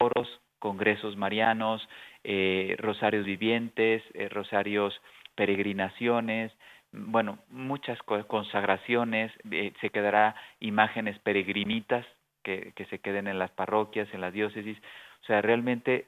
[0.02, 1.88] foros, congresos marianos,
[2.22, 4.94] eh, rosarios vivientes, eh, rosarios
[5.34, 6.52] peregrinaciones,
[6.92, 12.06] bueno, muchas consagraciones, eh, se quedará imágenes peregrinitas
[12.44, 14.78] que, que se queden en las parroquias, en las diócesis.
[15.22, 16.06] O sea, realmente,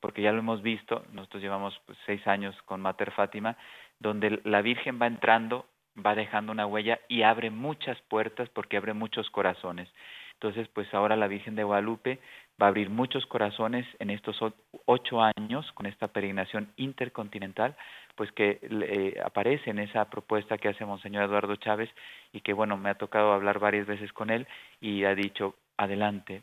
[0.00, 3.56] porque ya lo hemos visto, nosotros llevamos pues, seis años con Mater Fátima,
[4.00, 5.66] donde la Virgen va entrando,
[6.04, 9.88] va dejando una huella y abre muchas puertas porque abre muchos corazones.
[10.44, 12.18] Entonces, pues ahora la Virgen de Guadalupe
[12.60, 14.38] va a abrir muchos corazones en estos
[14.84, 17.74] ocho años con esta peregrinación intercontinental,
[18.14, 21.88] pues que eh, aparece en esa propuesta que hace Monseñor Eduardo Chávez
[22.34, 24.46] y que, bueno, me ha tocado hablar varias veces con él
[24.82, 26.42] y ha dicho, adelante,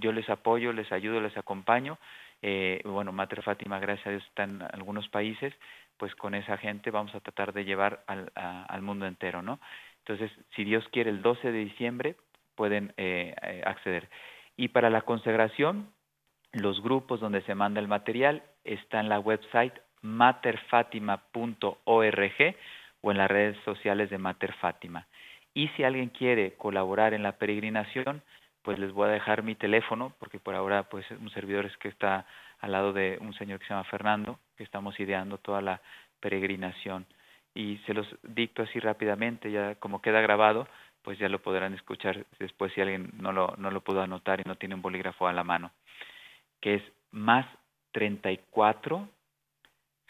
[0.00, 1.98] yo les apoyo, les ayudo, les acompaño.
[2.42, 5.52] Eh, bueno, Mater Fátima, gracias a Dios, está en algunos países,
[5.96, 9.58] pues con esa gente vamos a tratar de llevar al, al mundo entero, ¿no?
[10.06, 12.14] Entonces, si Dios quiere, el 12 de diciembre
[12.54, 14.08] pueden eh, eh, acceder.
[14.56, 15.88] Y para la consagración,
[16.52, 22.56] los grupos donde se manda el material está en la website materfatima.org
[23.00, 25.06] o en las redes sociales de Mater Fátima.
[25.54, 28.22] Y si alguien quiere colaborar en la peregrinación,
[28.62, 31.88] pues les voy a dejar mi teléfono, porque por ahora pues un servidor es que
[31.88, 32.26] está
[32.60, 35.80] al lado de un señor que se llama Fernando, que estamos ideando toda la
[36.20, 37.06] peregrinación.
[37.54, 40.68] Y se los dicto así rápidamente, ya como queda grabado,
[41.02, 44.48] pues ya lo podrán escuchar después si alguien no lo, no lo pudo anotar y
[44.48, 45.72] no tiene un bolígrafo a la mano,
[46.60, 47.46] que es más
[47.92, 49.08] 34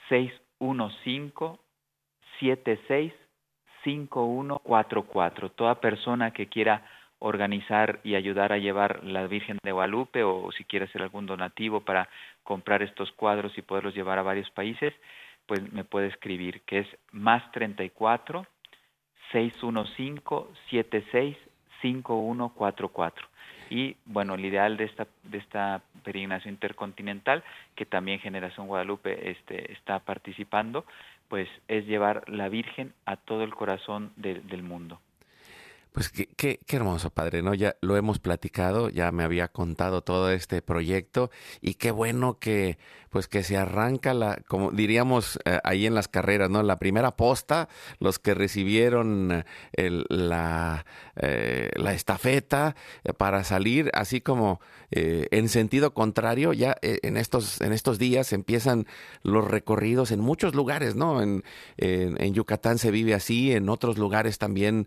[0.08, 1.60] 615
[2.38, 3.12] 76
[3.84, 5.50] 5144.
[5.50, 6.86] Toda persona que quiera
[7.18, 11.80] organizar y ayudar a llevar la Virgen de Guadalupe o si quiere hacer algún donativo
[11.80, 12.08] para
[12.42, 14.92] comprar estos cuadros y poderlos llevar a varios países,
[15.46, 18.46] pues me puede escribir, que es más 34
[19.32, 21.36] 615 76
[21.82, 23.26] 5144.
[23.70, 27.42] Y bueno, el ideal de esta, de esta peregrinación intercontinental,
[27.74, 30.84] que también Generación Guadalupe este, está participando,
[31.28, 35.00] pues es llevar la Virgen a todo el corazón del mundo.
[35.92, 37.52] Pues qué, qué, hermoso, padre, ¿no?
[37.52, 41.30] Ya lo hemos platicado, ya me había contado todo este proyecto
[41.60, 42.78] y qué bueno que,
[43.12, 46.62] pues que se arranca la, como diríamos eh, ahí en las carreras, ¿no?
[46.62, 47.68] La primera posta,
[48.00, 49.44] los que recibieron
[49.76, 50.86] eh, la,
[51.16, 52.74] eh, la estafeta
[53.18, 54.60] para salir, así como
[54.94, 58.86] en sentido contrario, ya en estos, en estos días empiezan
[59.22, 61.22] los recorridos en muchos lugares, ¿no?
[61.22, 61.44] En,
[61.78, 64.86] en, Yucatán se vive así, en otros lugares también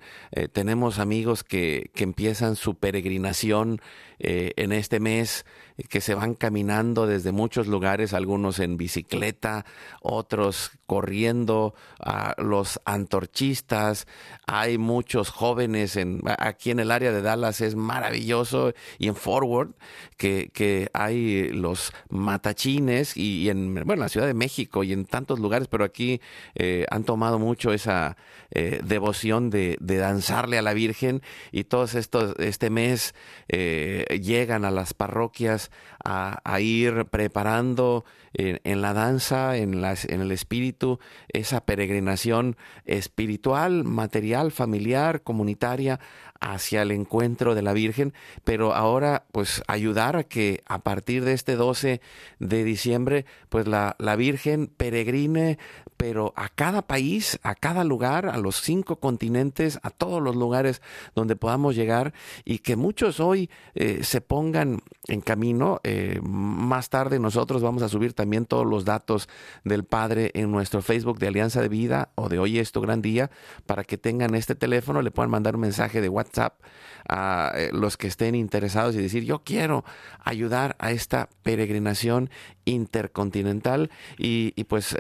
[0.54, 3.82] tenemos amigos que, que empiezan su peregrinación
[4.18, 5.46] en este mes
[5.90, 9.66] que se van caminando desde muchos lugares, algunos en bicicleta,
[10.02, 14.08] otros corriendo, a los antorchistas,
[14.48, 19.72] hay muchos jóvenes en, aquí en el área de Dallas es maravilloso y en Forward
[20.18, 25.40] que, que hay los matachines y, en bueno, la Ciudad de México y en tantos
[25.40, 26.22] lugares, pero aquí
[26.56, 28.18] eh, han tomado mucho esa
[28.52, 31.22] eh, devoción de, de, danzarle a la Virgen
[31.52, 33.16] y todos estos, este mes
[33.48, 35.65] eh, llegan a las parroquias
[36.04, 41.00] a, ir preparando en, la danza, en, en el espíritu,
[41.30, 46.00] esa peregrinación espiritual, material, familiar, comunitaria
[46.40, 48.14] hacia el encuentro de la Virgen,
[48.44, 52.02] pero ahora pues ayudar a que a partir de este 12
[52.40, 55.58] de diciembre pues la, la Virgen peregrine
[55.98, 60.82] pero a cada país, a cada lugar, a los cinco continentes, a todos los lugares
[61.16, 65.80] donde podamos llegar y que muchos hoy eh, se pongan en camino.
[65.84, 69.30] Eh, más tarde nosotros vamos a subir también todos los datos
[69.64, 73.02] del Padre en nuestro Facebook de Alianza de Vida o de Hoy es tu gran
[73.02, 73.32] día
[73.66, 76.60] para que tengan este teléfono, le puedan mandar un mensaje de WhatsApp
[77.08, 79.86] a eh, los que estén interesados y decir yo quiero
[80.24, 82.30] ayudar a esta peregrinación
[82.66, 84.96] intercontinental y, pues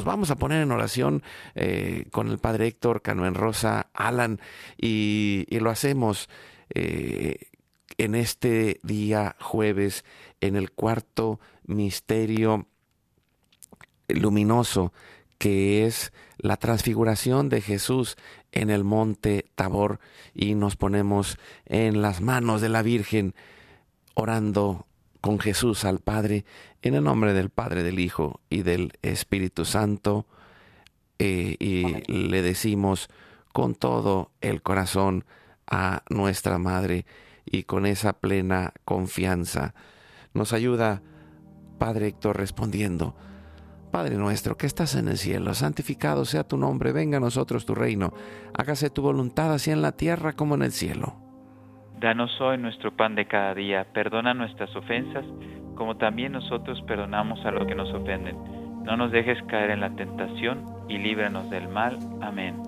[0.00, 1.22] nos vamos a poner en oración
[1.54, 4.40] eh, con el Padre Héctor Canoen Rosa Alan
[4.78, 6.30] y, lo hacemos
[6.74, 7.50] eh,
[7.98, 10.06] en este día jueves
[10.40, 12.66] en el cuarto misterio
[14.08, 14.94] luminoso
[15.36, 18.16] que es la transfiguración de Jesús
[18.52, 20.00] en el monte Tabor
[20.32, 21.36] y nos ponemos
[21.66, 23.34] en las manos de la Virgen
[24.14, 24.86] orando
[25.20, 26.44] con Jesús al Padre,
[26.82, 30.26] en el nombre del Padre, del Hijo y del Espíritu Santo,
[31.18, 33.08] eh, y le decimos
[33.52, 35.24] con todo el corazón
[35.66, 37.04] a nuestra Madre
[37.44, 39.74] y con esa plena confianza.
[40.32, 41.02] Nos ayuda
[41.78, 43.16] Padre Héctor respondiendo,
[43.90, 47.74] Padre nuestro que estás en el cielo, santificado sea tu nombre, venga a nosotros tu
[47.74, 48.12] reino,
[48.56, 51.16] hágase tu voluntad así en la tierra como en el cielo.
[51.98, 55.24] Danos hoy nuestro pan de cada día, perdona nuestras ofensas,
[55.80, 58.36] como también nosotros perdonamos a los que nos ofenden.
[58.84, 61.98] No nos dejes caer en la tentación y líbranos del mal.
[62.20, 62.62] Amén.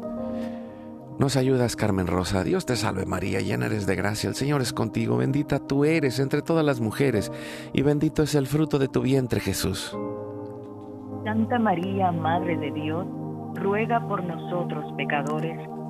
[1.19, 2.43] Nos ayudas, Carmen Rosa.
[2.43, 6.21] Dios te salve María, llena eres de gracia, el Señor es contigo, bendita tú eres
[6.21, 7.31] entre todas las mujeres,
[7.75, 9.95] y bendito es el fruto de tu vientre, Jesús.
[11.23, 13.07] Santa María, Madre de Dios,
[13.57, 15.59] ruega por nosotros pecadores,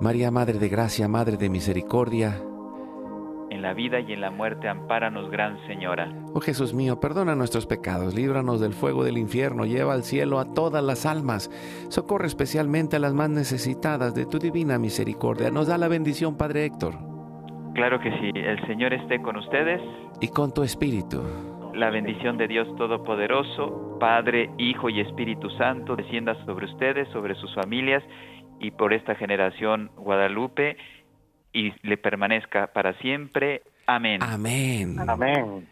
[0.00, 2.36] María, Madre de Gracia, Madre de Misericordia,
[3.50, 6.12] En la vida y en la muerte, ampáranos, Gran Señora.
[6.34, 10.52] Oh Jesús mío, perdona nuestros pecados, líbranos del fuego del infierno, lleva al cielo a
[10.52, 11.50] todas las almas,
[11.88, 15.50] socorre especialmente a las más necesitadas de tu divina misericordia.
[15.50, 16.94] Nos da la bendición, Padre Héctor,
[17.74, 19.80] Claro que sí, el Señor esté con ustedes.
[20.20, 21.22] y con tu espíritu.
[21.74, 27.54] La bendición de Dios Todopoderoso, Padre, Hijo y Espíritu Santo, descienda sobre ustedes, sobre sus
[27.54, 28.02] familias
[28.60, 30.76] y por esta generación Guadalupe
[31.52, 33.62] y le permanezca para siempre.
[33.86, 34.22] Amén.
[34.22, 34.96] Amén.
[35.08, 35.68] Amén.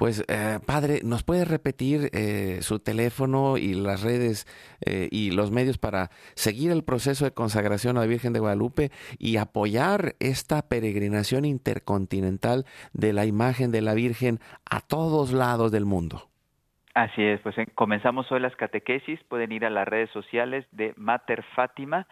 [0.00, 4.46] Pues, eh, Padre, ¿nos puede repetir eh, su teléfono y las redes
[4.80, 8.92] eh, y los medios para seguir el proceso de consagración a la Virgen de Guadalupe
[9.18, 12.64] y apoyar esta peregrinación intercontinental
[12.94, 16.29] de la imagen de la Virgen a todos lados del mundo?
[16.94, 20.92] Así es, pues eh, comenzamos hoy las catequesis, pueden ir a las redes sociales de
[20.96, 22.06] Mater Fátima,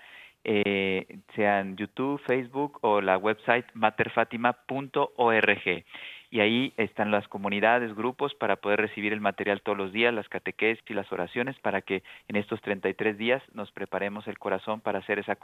[0.44, 5.84] eh, sea en YouTube, Facebook o la website materfatima.org.
[6.30, 10.28] Y ahí están las comunidades, grupos para poder recibir el material todos los días, las
[10.28, 14.98] catequesis y las oraciones para que en estos 33 días nos preparemos el corazón para
[15.00, 15.36] hacer esa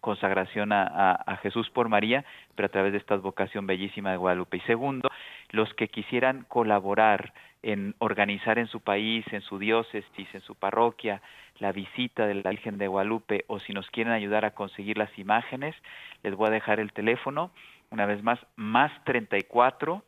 [0.00, 2.24] consagración a, a- a Jesús por María,
[2.56, 4.56] pero a través de esta vocación bellísima de Guadalupe.
[4.58, 5.08] Y segundo,
[5.50, 7.32] los que quisieran colaborar
[7.66, 11.20] en organizar en su país, en su diócesis, en su parroquia,
[11.58, 15.10] la visita de la Virgen de Guadalupe o si nos quieren ayudar a conseguir las
[15.18, 15.74] imágenes,
[16.22, 17.50] les voy a dejar el teléfono,
[17.90, 20.04] una vez más, más 34,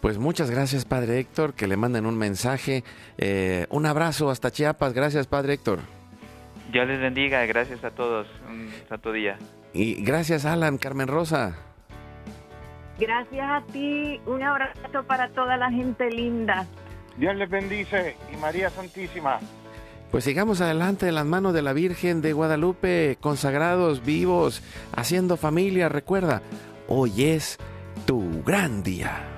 [0.04, 2.84] Pues muchas gracias, Padre Héctor, que le manden un mensaje.
[3.16, 4.92] Eh, un abrazo hasta Chiapas.
[4.92, 5.78] Gracias, Padre Héctor.
[6.70, 9.38] Dios les bendiga, gracias a todos, un santo día.
[9.72, 11.56] Y gracias, Alan, Carmen Rosa.
[13.00, 14.20] Gracias a ti.
[14.26, 16.66] Un abrazo para toda la gente linda.
[17.16, 19.38] Dios les bendice y María Santísima.
[20.10, 24.62] Pues sigamos adelante de las manos de la Virgen de Guadalupe, consagrados, vivos,
[24.94, 25.88] haciendo familia.
[25.88, 26.42] Recuerda,
[26.88, 27.56] hoy es
[28.04, 29.30] tu gran día.